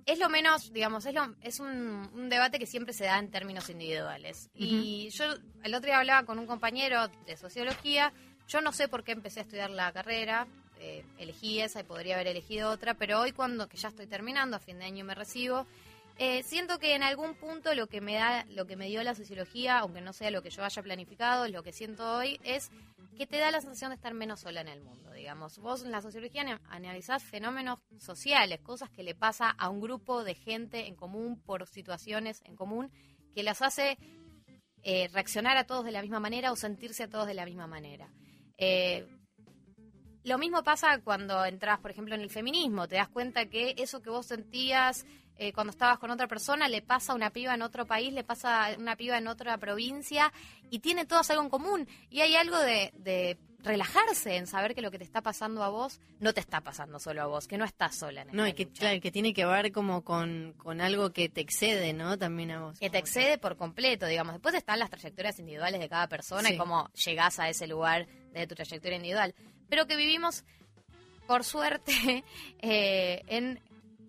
es 0.09 0.19
lo 0.19 0.31
menos, 0.31 0.73
digamos, 0.73 1.05
es, 1.05 1.13
lo, 1.13 1.35
es 1.43 1.61
un, 1.61 1.69
un 2.15 2.29
debate 2.31 2.59
que 2.59 2.65
siempre 2.65 2.95
se 2.95 3.05
da 3.05 3.19
en 3.19 3.31
términos 3.31 3.69
individuales. 3.69 4.49
Y 4.55 5.11
yo 5.11 5.27
el 5.63 5.75
otro 5.75 5.87
día 5.87 5.99
hablaba 5.99 6.25
con 6.25 6.39
un 6.39 6.47
compañero 6.47 7.09
de 7.27 7.37
sociología, 7.37 8.15
yo 8.49 8.63
no 8.63 8.73
sé 8.73 8.89
por 8.89 9.05
qué 9.05 9.13
empecé 9.13 9.41
a 9.41 9.43
estudiar 9.43 9.69
la 9.69 9.93
carrera, 9.93 10.47
eh, 10.81 11.05
elegí 11.19 11.61
esa 11.61 11.81
y 11.81 11.83
podría 11.83 12.15
haber 12.15 12.29
elegido 12.29 12.71
otra, 12.71 12.95
pero 12.95 13.21
hoy 13.21 13.33
cuando 13.33 13.69
que 13.69 13.77
ya 13.77 13.89
estoy 13.89 14.07
terminando, 14.07 14.57
a 14.57 14.61
fin 14.61 14.79
de 14.79 14.87
año 14.87 15.05
me 15.05 15.15
recibo, 15.15 15.67
eh, 16.19 16.43
siento 16.43 16.79
que 16.79 16.95
en 16.95 17.03
algún 17.03 17.35
punto 17.35 17.75
lo 17.75 17.87
que 17.87 18.01
me 18.01 18.15
da, 18.15 18.45
lo 18.51 18.67
que 18.67 18.77
me 18.77 18.89
dio 18.89 19.03
la 19.03 19.15
sociología, 19.15 19.79
aunque 19.79 20.01
no 20.01 20.13
sea 20.13 20.31
lo 20.31 20.43
que 20.43 20.51
yo 20.51 20.65
haya 20.65 20.83
planificado, 20.83 21.49
lo 21.49 21.63
que 21.63 21.73
siento 21.73 22.17
hoy 22.17 22.39
es 22.45 22.71
que 23.17 23.27
te 23.27 23.39
da 23.39 23.51
la 23.51 23.61
sensación 23.61 23.91
de 23.91 23.97
estar 23.97 24.15
menos 24.15 24.41
sola 24.41 24.61
en 24.61 24.69
el 24.69 24.81
mundo, 24.81 25.11
digamos. 25.13 25.59
Vos 25.59 25.83
en 25.85 25.91
la 25.91 26.01
sociología 26.03 26.43
ana- 26.43 26.61
analizás 26.69 27.23
fenómenos 27.25 27.81
sociales, 27.99 28.61
cosas 28.61 28.91
que 28.91 29.03
le 29.03 29.15
pasa 29.15 29.51
a 29.51 29.69
un 29.69 29.81
grupo 29.81 30.23
de 30.25 30.35
gente 30.35 30.87
en 30.87 30.95
común 30.95 31.41
por 31.41 31.67
situaciones 31.67 32.43
en 32.45 32.55
común 32.55 32.91
que 33.35 33.43
las 33.43 33.63
hace 33.63 33.99
eh, 34.83 35.09
reaccionar 35.13 35.57
a 35.57 35.65
todos 35.65 35.85
de 35.85 35.93
la 35.93 36.03
misma 36.03 36.21
manera 36.21 36.53
o 36.53 36.57
sentirse 36.57 37.03
a 37.05 37.09
todos 37.09 37.27
de 37.27 37.35
la 37.35 37.45
misma 37.45 37.67
manera. 37.67 38.09
Eh, 38.57 39.07
lo 40.29 40.39
mismo 40.39 40.63
pasa 40.63 41.01
cuando 41.03 41.45
entras, 41.45 41.79
por 41.81 41.91
ejemplo, 41.91 42.15
en 42.15 42.21
el 42.21 42.31
feminismo. 42.31 42.87
Te 42.87 42.97
das 42.97 43.09
cuenta 43.09 43.47
que 43.47 43.75
eso 43.79 44.01
que 44.03 44.11
vos 44.11 44.27
sentías 44.27 45.05
eh, 45.37 45.53
cuando 45.53 45.71
estabas 45.71 45.99
con 45.99 46.11
otra 46.11 46.27
persona 46.29 46.69
le 46.69 46.83
pasa 46.83 47.13
a 47.13 47.15
una 47.17 47.31
piba 47.31 47.55
en 47.55 47.63
otro 47.63 47.87
país, 47.87 48.13
le 48.13 48.25
pasa 48.25 48.67
a 48.67 48.77
una 48.77 48.97
piba 48.97 49.19
en 49.19 49.29
otra 49.29 49.57
provincia 49.59 50.33
y 50.71 50.81
tiene 50.81 51.05
todas 51.07 51.31
algo 51.31 51.43
en 51.45 51.51
común. 51.51 51.89
Y 52.11 52.21
hay 52.21 52.35
algo 52.37 52.59
de, 52.59 52.93
de 52.97 53.39
relajarse 53.61 54.37
en 54.37 54.47
saber 54.47 54.75
que 54.75 54.83
lo 54.83 54.91
que 54.91 54.99
te 54.99 55.05
está 55.05 55.21
pasando 55.21 55.63
a 55.63 55.69
vos 55.69 56.01
no 56.21 56.33
te 56.35 56.41
está 56.41 56.61
pasando 56.61 56.99
solo 56.99 57.23
a 57.23 57.27
vos, 57.27 57.47
que 57.47 57.59
no 57.59 57.65
estás 57.65 57.97
sola 57.97 58.23
en 58.23 58.29
No, 58.33 58.47
y 58.47 58.53
que, 58.53 58.65
lucha. 58.65 58.81
claro, 58.81 59.01
que 59.01 59.11
tiene 59.13 59.33
que 59.35 59.45
ver 59.45 59.71
como 59.73 60.03
con, 60.03 60.55
con 60.57 60.81
algo 60.81 61.11
que 61.13 61.29
te 61.29 61.41
excede, 61.41 61.93
¿no? 61.93 62.17
También 62.19 62.51
a 62.53 62.61
vos. 62.61 62.79
que 62.79 62.91
te 62.91 62.99
excede 62.99 63.39
por 63.39 63.57
completo, 63.57 64.07
digamos. 64.07 64.33
Después 64.35 64.55
están 64.55 64.79
las 64.81 64.91
trayectorias 64.91 65.39
individuales 65.39 65.81
de 65.81 65.89
cada 65.89 66.09
persona 66.09 66.49
Sí. 66.49 66.55
y 66.55 66.59
cómo 66.59 66.89
llegás 66.95 67.39
a 67.39 67.49
ese 67.49 67.67
lugar 67.69 68.07
de 68.33 68.47
tu 68.47 68.55
trayectoria 68.57 68.97
individual. 68.97 69.35
Pero 69.69 69.87
que 69.87 69.97
vivimos, 69.97 70.45
por 71.27 71.45
suerte, 71.45 72.25
eh, 72.63 73.23
en 73.27 73.61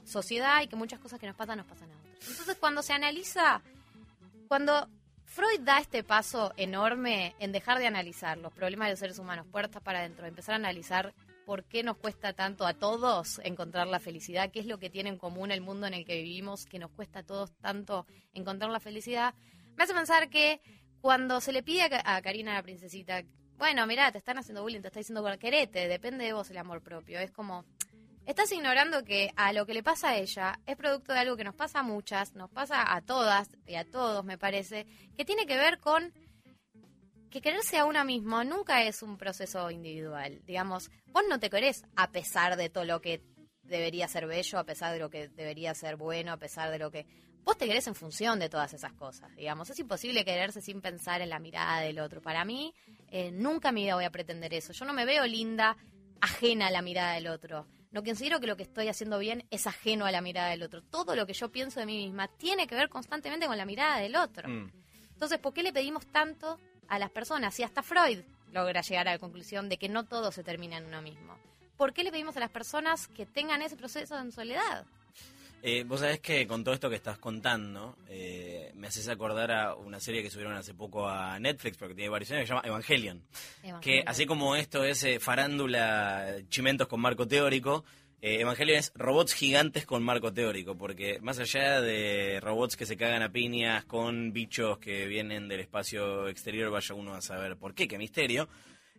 sociedad 0.06 0.62
y 0.62 0.68
que 0.68 0.76
muchas 0.76 1.00
cosas 1.00 1.20
que 1.20 1.28
nos 1.28 1.36
pasan 1.36 1.58
nos 1.58 1.68
pasan 1.68 1.92
a 1.92 1.98
otros. 1.98 2.30
Entonces, 2.30 2.58
cuando 2.60 2.82
se 2.82 2.94
analiza, 2.94 3.62
cuando 4.48 4.88
Freud 5.26 5.62
da 5.62 5.78
este 5.78 6.04
paso 6.04 6.54
enorme 6.58 7.36
en 7.40 7.52
dejar 7.52 7.78
de 7.78 7.88
analizar 7.88 8.38
los 8.38 8.52
problemas 8.52 8.88
de 8.88 8.94
los 8.94 9.00
seres 9.00 9.20
humanos 9.20 9.46
puertas 9.52 9.82
para 9.82 10.00
adentro, 10.00 10.26
empezar 10.26 10.54
a 10.54 10.56
analizar 10.56 11.14
por 11.46 11.64
qué 11.64 11.84
nos 11.84 11.98
cuesta 11.98 12.34
tanto 12.34 12.66
a 12.66 12.74
todos 12.74 13.40
encontrar 13.44 13.88
la 13.88 14.00
felicidad, 14.00 14.52
qué 14.52 14.60
es 14.60 14.66
lo 14.66 14.80
que 14.80 14.90
tiene 14.90 15.10
en 15.10 15.18
común 15.18 15.52
el 15.52 15.62
mundo 15.62 15.88
en 15.88 15.94
el 15.94 16.06
que 16.06 16.22
vivimos, 16.22 16.66
que 16.66 16.80
nos 16.80 16.92
cuesta 16.92 17.20
a 17.20 17.24
todos 17.24 17.52
tanto 17.62 18.06
encontrar 18.34 18.70
la 18.72 18.80
felicidad, 18.80 19.34
me 19.80 19.84
hace 19.84 19.94
pensar 19.94 20.30
que 20.30 20.62
cuando 21.00 21.40
se 21.42 21.54
le 21.54 21.64
pide 21.64 21.90
a, 22.04 22.22
Karina 22.22 22.54
la 22.54 22.62
princesita, 22.64 23.24
bueno, 23.60 23.86
mirá, 23.86 24.12
te 24.12 24.18
están 24.18 24.38
haciendo 24.38 24.64
bullying, 24.64 24.82
te 24.82 24.88
está 24.88 25.00
diciendo 25.00 25.24
querete, 25.38 25.88
depende 25.88 26.26
de 26.26 26.34
vos 26.34 26.50
el 26.50 26.58
amor 26.58 26.82
propio, 26.82 27.20
es 27.20 27.30
como, 27.30 27.66
estás 28.26 28.52
ignorando 28.52 29.04
que 29.04 29.32
a 29.36 29.54
lo 29.54 29.66
que 29.66 29.74
le 29.74 29.84
pasa 29.84 30.10
a 30.10 30.18
ella 30.18 30.60
es 30.66 30.78
producto 30.78 31.14
de 31.14 31.20
algo 31.20 31.38
que 31.38 31.44
nos 31.44 31.56
pasa 31.56 31.80
a 31.80 31.84
muchas, 31.84 32.34
nos 32.34 32.50
pasa 32.50 32.96
a 32.96 33.02
todas 33.02 33.50
y 33.68 33.76
a 33.76 33.84
todos, 33.84 34.24
me 34.24 34.38
parece, 34.38 34.88
que 35.16 35.26
tiene 35.26 35.46
que 35.46 35.58
ver 35.58 35.78
con 35.80 36.14
que 37.30 37.42
quererse 37.42 37.78
a 37.78 37.86
uno 37.86 38.04
mismo 38.06 38.44
nunca 38.44 38.82
es 38.82 39.04
un 39.04 39.18
proceso 39.18 39.70
individual. 39.70 40.42
Digamos, 40.46 40.90
vos 41.08 41.24
no 41.30 41.40
te 41.40 41.52
querés 41.52 41.84
a 41.96 42.10
pesar 42.12 42.56
de 42.56 42.70
todo 42.70 42.86
lo 42.86 43.02
que 43.02 43.22
debería 43.62 44.08
ser 44.08 44.26
bello, 44.26 44.58
a 44.58 44.64
pesar 44.64 44.94
de 44.94 45.00
lo 45.00 45.12
que 45.12 45.28
debería 45.28 45.76
ser 45.76 45.96
bueno, 45.96 46.32
a 46.32 46.38
pesar 46.38 46.72
de 46.72 46.80
lo 46.80 46.90
que... 46.90 47.06
Vos 47.50 47.58
te 47.58 47.66
querés 47.66 47.88
en 47.88 47.96
función 47.96 48.38
de 48.38 48.48
todas 48.48 48.76
esas 48.76 48.94
cosas, 48.94 49.36
digamos. 49.36 49.68
Es 49.72 49.80
imposible 49.80 50.24
quererse 50.24 50.62
sin 50.62 50.82
pensar 50.82 51.22
en 51.22 51.30
la 51.30 51.40
mirada 51.40 51.82
del 51.82 51.98
otro. 51.98 52.22
Para 52.22 52.46
mí, 52.46 52.76
eh, 53.10 53.32
nunca 53.32 53.70
en 53.70 53.76
mi 53.76 53.84
vida 53.86 53.96
voy 53.96 54.04
a 54.06 54.12
pretender 54.12 54.54
eso. 54.54 54.72
Yo 54.72 54.86
no 54.86 54.94
me 54.94 55.04
veo 55.04 55.26
linda 55.26 55.76
ajena 56.22 56.68
a 56.68 56.70
la 56.70 56.84
mirada 56.84 57.14
del 57.14 57.26
otro. 57.26 57.66
No 57.90 58.04
considero 58.04 58.40
que 58.40 58.46
lo 58.46 58.56
que 58.56 58.62
estoy 58.62 58.88
haciendo 58.88 59.18
bien 59.18 59.48
es 59.50 59.66
ajeno 59.66 60.06
a 60.06 60.12
la 60.12 60.22
mirada 60.22 60.52
del 60.52 60.62
otro. 60.62 60.84
Todo 60.84 61.16
lo 61.16 61.26
que 61.26 61.34
yo 61.34 61.52
pienso 61.52 61.80
de 61.80 61.88
mí 61.88 61.98
misma 61.98 62.28
tiene 62.28 62.68
que 62.68 62.76
ver 62.76 62.88
constantemente 62.88 63.48
con 63.48 63.58
la 63.58 63.66
mirada 63.66 63.98
del 63.98 64.16
otro. 64.16 64.48
Mm. 64.48 64.72
Entonces, 65.14 65.40
¿por 65.40 65.52
qué 65.52 65.64
le 65.64 65.74
pedimos 65.74 66.06
tanto 66.06 66.60
a 66.88 67.00
las 67.00 67.10
personas? 67.10 67.60
Y 67.60 67.64
hasta 67.64 67.82
Freud 67.82 68.20
logra 68.52 68.82
llegar 68.82 69.08
a 69.08 69.14
la 69.14 69.18
conclusión 69.18 69.70
de 69.70 69.78
que 69.78 69.90
no 69.90 70.06
todo 70.06 70.32
se 70.32 70.44
termina 70.44 70.78
en 70.78 70.86
uno 70.86 71.02
mismo. 71.02 71.36
¿Por 71.78 71.94
qué 71.94 72.04
le 72.04 72.12
pedimos 72.12 72.38
a 72.38 72.42
las 72.42 72.52
personas 72.52 73.08
que 73.08 73.26
tengan 73.26 73.64
ese 73.64 73.76
proceso 73.76 74.20
en 74.20 74.32
soledad? 74.32 74.86
Eh, 75.62 75.84
vos 75.86 76.00
sabés 76.00 76.20
que 76.20 76.48
con 76.48 76.64
todo 76.64 76.74
esto 76.74 76.90
que 76.90 76.96
estás 76.96 77.18
contando, 77.18 77.98
eh, 78.08 78.72
me 78.76 78.88
haces 78.88 79.10
acordar 79.10 79.52
a 79.52 79.76
una 79.76 80.00
serie 80.00 80.24
que 80.24 80.30
subieron 80.30 80.54
hace 80.54 80.74
poco 80.74 81.08
a 81.08 81.38
Netflix, 81.40 81.78
porque 81.78 81.96
tiene 81.96 82.10
varios 82.10 82.32
años, 82.32 82.44
que 82.44 82.48
se 82.48 82.54
llama 82.54 82.68
Evangelion. 82.68 83.24
Que 83.82 84.04
así 84.06 84.26
como 84.26 84.56
esto 84.56 84.84
es 84.86 85.04
eh, 85.04 85.20
farándula, 85.20 86.38
chimentos 86.50 86.88
con 86.88 87.02
marco 87.02 87.28
teórico, 87.28 87.84
eh, 88.22 88.40
Evangelion 88.40 88.78
es 88.78 88.94
robots 88.96 89.34
gigantes 89.34 89.86
con 89.86 90.02
marco 90.02 90.32
teórico, 90.32 90.78
porque 90.78 91.20
más 91.22 91.40
allá 91.40 91.82
de 91.82 92.40
robots 92.42 92.78
que 92.78 92.86
se 92.86 92.96
cagan 92.96 93.22
a 93.22 93.32
piñas 93.32 93.84
con 93.84 94.32
bichos 94.32 94.78
que 94.78 95.08
vienen 95.08 95.50
del 95.50 95.60
espacio 95.60 96.30
exterior, 96.30 96.72
vaya 96.72 96.96
uno 96.96 97.16
a 97.16 97.22
saber 97.22 97.58
por 97.58 97.74
qué, 97.74 97.88
qué 97.88 97.98
misterio. 97.98 98.48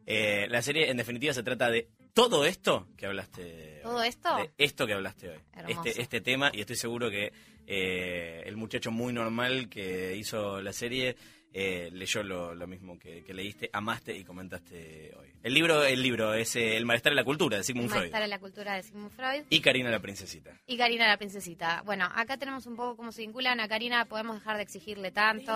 la 0.06 0.60
serie 0.60 0.90
en 0.90 0.98
definitiva 0.98 1.32
se 1.32 1.42
trata 1.42 1.70
de 1.70 1.88
todo 2.12 2.44
esto 2.44 2.88
que 2.96 3.06
hablaste 3.06 3.76
hoy. 3.78 3.82
¿Todo 3.82 4.02
esto? 4.02 4.36
De 4.36 4.50
esto 4.58 4.86
que 4.86 4.94
hablaste 4.94 5.28
hoy. 5.30 5.38
Hermoso. 5.54 5.82
Este, 5.86 6.02
este 6.02 6.20
tema, 6.20 6.50
y 6.52 6.60
estoy 6.60 6.76
seguro 6.76 7.10
que 7.10 7.32
eh, 7.66 8.42
el 8.46 8.56
muchacho 8.56 8.90
muy 8.90 9.12
normal 9.12 9.68
que 9.68 10.16
hizo 10.16 10.60
la 10.60 10.72
serie 10.72 11.16
eh, 11.52 11.90
leyó 11.92 12.22
lo, 12.22 12.54
lo 12.54 12.66
mismo 12.68 12.98
que, 12.98 13.24
que 13.24 13.34
leíste, 13.34 13.70
amaste 13.72 14.16
y 14.16 14.24
comentaste 14.24 15.12
hoy. 15.18 15.32
El 15.42 15.54
libro, 15.54 15.84
el 15.84 16.00
libro 16.00 16.32
es 16.32 16.54
eh, 16.54 16.76
El 16.76 16.84
malestar 16.84 17.10
de 17.12 17.16
la 17.16 17.24
cultura 17.24 17.56
de 17.56 17.64
Sigmund 17.64 17.88
Freud. 17.88 18.02
Malestar 18.02 18.22
en 18.22 18.30
la 18.30 18.38
cultura 18.38 18.74
de 18.74 18.82
Sigmund 18.84 19.10
Freud. 19.10 19.44
Y 19.50 19.60
Karina 19.60 19.90
la 19.90 19.98
princesita. 19.98 20.52
Y 20.66 20.76
Karina 20.76 21.08
la 21.08 21.16
princesita. 21.16 21.82
Bueno, 21.84 22.08
acá 22.14 22.36
tenemos 22.36 22.66
un 22.66 22.76
poco 22.76 22.96
cómo 22.96 23.10
se 23.10 23.22
vinculan. 23.22 23.58
A 23.58 23.66
Karina 23.66 24.04
podemos 24.04 24.36
dejar 24.36 24.58
de 24.58 24.62
exigirle 24.62 25.10
tanto. 25.10 25.52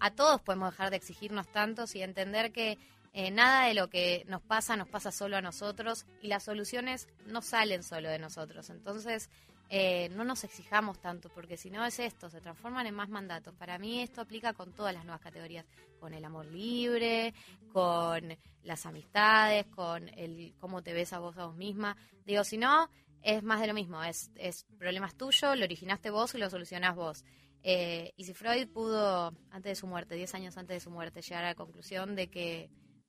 A 0.00 0.10
todos 0.10 0.40
podemos 0.40 0.72
dejar 0.72 0.90
de 0.90 0.96
exigirnos 0.96 1.46
tantos 1.48 1.94
y 1.94 2.02
entender 2.02 2.50
que 2.50 2.76
eh, 3.18 3.30
nada 3.30 3.66
de 3.66 3.72
lo 3.72 3.88
que 3.88 4.26
nos 4.28 4.42
pasa 4.42 4.76
nos 4.76 4.90
pasa 4.90 5.10
solo 5.10 5.38
a 5.38 5.40
nosotros 5.40 6.04
y 6.20 6.26
las 6.26 6.42
soluciones 6.42 7.08
no 7.24 7.40
salen 7.40 7.82
solo 7.82 8.10
de 8.10 8.18
nosotros. 8.18 8.68
Entonces, 8.68 9.30
eh, 9.70 10.10
no 10.10 10.22
nos 10.22 10.44
exijamos 10.44 11.00
tanto 11.00 11.30
porque 11.30 11.56
si 11.56 11.70
no 11.70 11.82
es 11.86 11.98
esto, 11.98 12.28
se 12.28 12.42
transforman 12.42 12.86
en 12.86 12.94
más 12.94 13.08
mandatos. 13.08 13.54
Para 13.54 13.78
mí 13.78 14.02
esto 14.02 14.20
aplica 14.20 14.52
con 14.52 14.74
todas 14.74 14.92
las 14.92 15.06
nuevas 15.06 15.22
categorías, 15.22 15.64
con 15.98 16.12
el 16.12 16.26
amor 16.26 16.44
libre, 16.44 17.32
con 17.72 18.36
las 18.64 18.84
amistades, 18.84 19.64
con 19.68 20.10
el 20.10 20.52
cómo 20.60 20.82
te 20.82 20.92
ves 20.92 21.14
a 21.14 21.18
vos 21.18 21.38
a 21.38 21.46
vos 21.46 21.56
misma. 21.56 21.96
Digo, 22.26 22.44
si 22.44 22.58
no, 22.58 22.90
es 23.22 23.42
más 23.42 23.62
de 23.62 23.68
lo 23.68 23.72
mismo, 23.72 24.04
es, 24.04 24.30
es 24.34 24.66
problemas 24.76 25.14
tuyos, 25.14 25.56
lo 25.56 25.64
originaste 25.64 26.10
vos 26.10 26.34
y 26.34 26.38
lo 26.38 26.50
solucionás 26.50 26.94
vos. 26.94 27.24
Eh, 27.62 28.12
y 28.18 28.24
si 28.24 28.34
Freud 28.34 28.68
pudo, 28.68 29.32
antes 29.50 29.70
de 29.70 29.74
su 29.74 29.86
muerte, 29.86 30.16
10 30.16 30.34
años 30.34 30.58
antes 30.58 30.76
de 30.76 30.80
su 30.80 30.90
muerte, 30.90 31.22
llegar 31.22 31.44
a 31.44 31.48
la 31.48 31.54
conclusión 31.54 32.14
de 32.14 32.28
que 32.28 32.68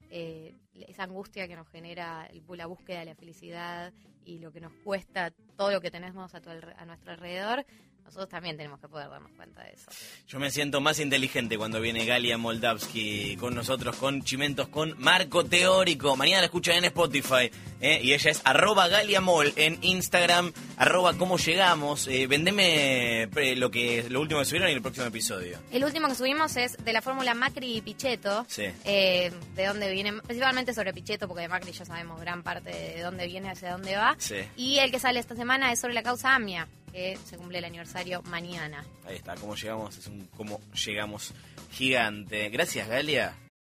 eh, 0.10 0.56
esa 0.74 1.04
angustia 1.04 1.48
que 1.48 1.56
nos 1.56 1.67
genera 1.70 2.30
la 2.56 2.65
búsqueda 2.65 3.00
de 3.00 3.06
la 3.06 3.15
felicidad 3.15 3.93
y 4.26 4.39
lo 4.39 4.52
que 4.52 4.62
nos 4.62 4.74
cuesta 4.84 5.32
todo 5.56 5.72
lo 5.72 5.82
que 5.82 5.91
tenemos 5.91 6.34
a, 6.36 6.41
tu 6.41 6.50
a 6.50 6.86
nuestro 6.86 7.12
alrededor, 7.12 7.65
nosotros 8.08 8.30
también 8.30 8.56
tenemos 8.56 8.80
que 8.80 8.88
poder 8.88 9.10
darnos 9.10 9.32
cuenta 9.34 9.62
de 9.63 9.72
eso. 9.74 9.91
Yo 10.30 10.39
me 10.39 10.50
siento 10.50 10.80
más 10.80 10.98
inteligente 11.00 11.58
cuando 11.58 11.82
viene 11.82 12.06
Galia 12.06 12.38
Moldavsky 12.38 13.36
con 13.38 13.54
nosotros, 13.54 13.98
con 13.98 14.24
Chimentos, 14.24 14.70
con 14.70 14.96
Marco 14.98 15.43
Teórico. 15.43 16.15
Mañana 16.15 16.39
la 16.39 16.46
escuchan 16.46 16.78
en 16.78 16.86
Spotify. 16.86 17.52
¿eh? 17.82 18.00
Y 18.02 18.13
ella 18.13 18.32
es 18.32 18.41
arroba 18.46 18.88
Galia 18.88 19.20
Mol 19.20 19.52
en 19.58 19.78
Instagram, 19.82 20.54
arroba 20.78 21.15
cómo 21.17 21.38
llegamos. 21.38 22.08
Eh, 22.08 22.28
vendeme 22.28 23.24
eh, 23.24 23.56
lo 23.58 23.70
que 23.70 24.06
lo 24.10 24.22
último 24.22 24.39
que 24.39 24.46
subieron 24.46 24.70
y 24.70 24.74
el 24.74 24.82
próximo 24.82 25.06
episodio. 25.08 25.60
El 25.72 25.84
último 25.84 26.08
que 26.08 26.15
subimos 26.15 26.56
es 26.56 26.78
de 26.78 26.93
la 26.93 27.02
fórmula 27.02 27.34
Macri 27.34 27.76
y 27.78 27.82
Pichetto, 27.82 28.46
Sí. 28.48 28.63
eh, 28.86 29.34
de 29.56 29.65
dónde 29.65 29.91
viene, 29.91 30.13
principalmente 30.22 30.74
sobre 30.74 30.93
Pichetto, 30.93 31.28
porque 31.28 31.41
de 31.41 31.50
Macri 31.50 31.74
ya 31.74 31.84
sabemos 31.84 32.22
gran 32.22 32.41
parte 32.41 32.70
de 32.72 33.02
dónde 33.02 33.28
viene, 33.28 33.50
hacia 33.52 33.74
dónde 33.74 33.98
va. 33.98 34.15
Sí. 34.17 34.36
Y 34.56 34.80
el 34.80 34.91
que 34.91 35.00
sale 35.00 35.20
esta 35.20 35.36
semana 35.36 35.74
es 35.74 35.80
sobre 35.82 35.93
la 35.93 36.04
causa 36.04 36.34
AMIA, 36.34 36.67
que 36.91 37.17
se 37.26 37.38
cumple 37.38 37.60
el 37.60 37.65
aniversario 37.65 38.21
mañana. 38.23 38.86
Ahí 39.06 39.15
está, 39.15 39.36
cómo 39.36 39.56
llegamos, 39.56 39.97
es 39.97 40.08
un 40.08 40.28
cómo 40.36 40.60
llegamos 40.86 41.34
gigante. 41.71 42.50
Gracias, 42.50 42.88
Galia. 42.88 43.36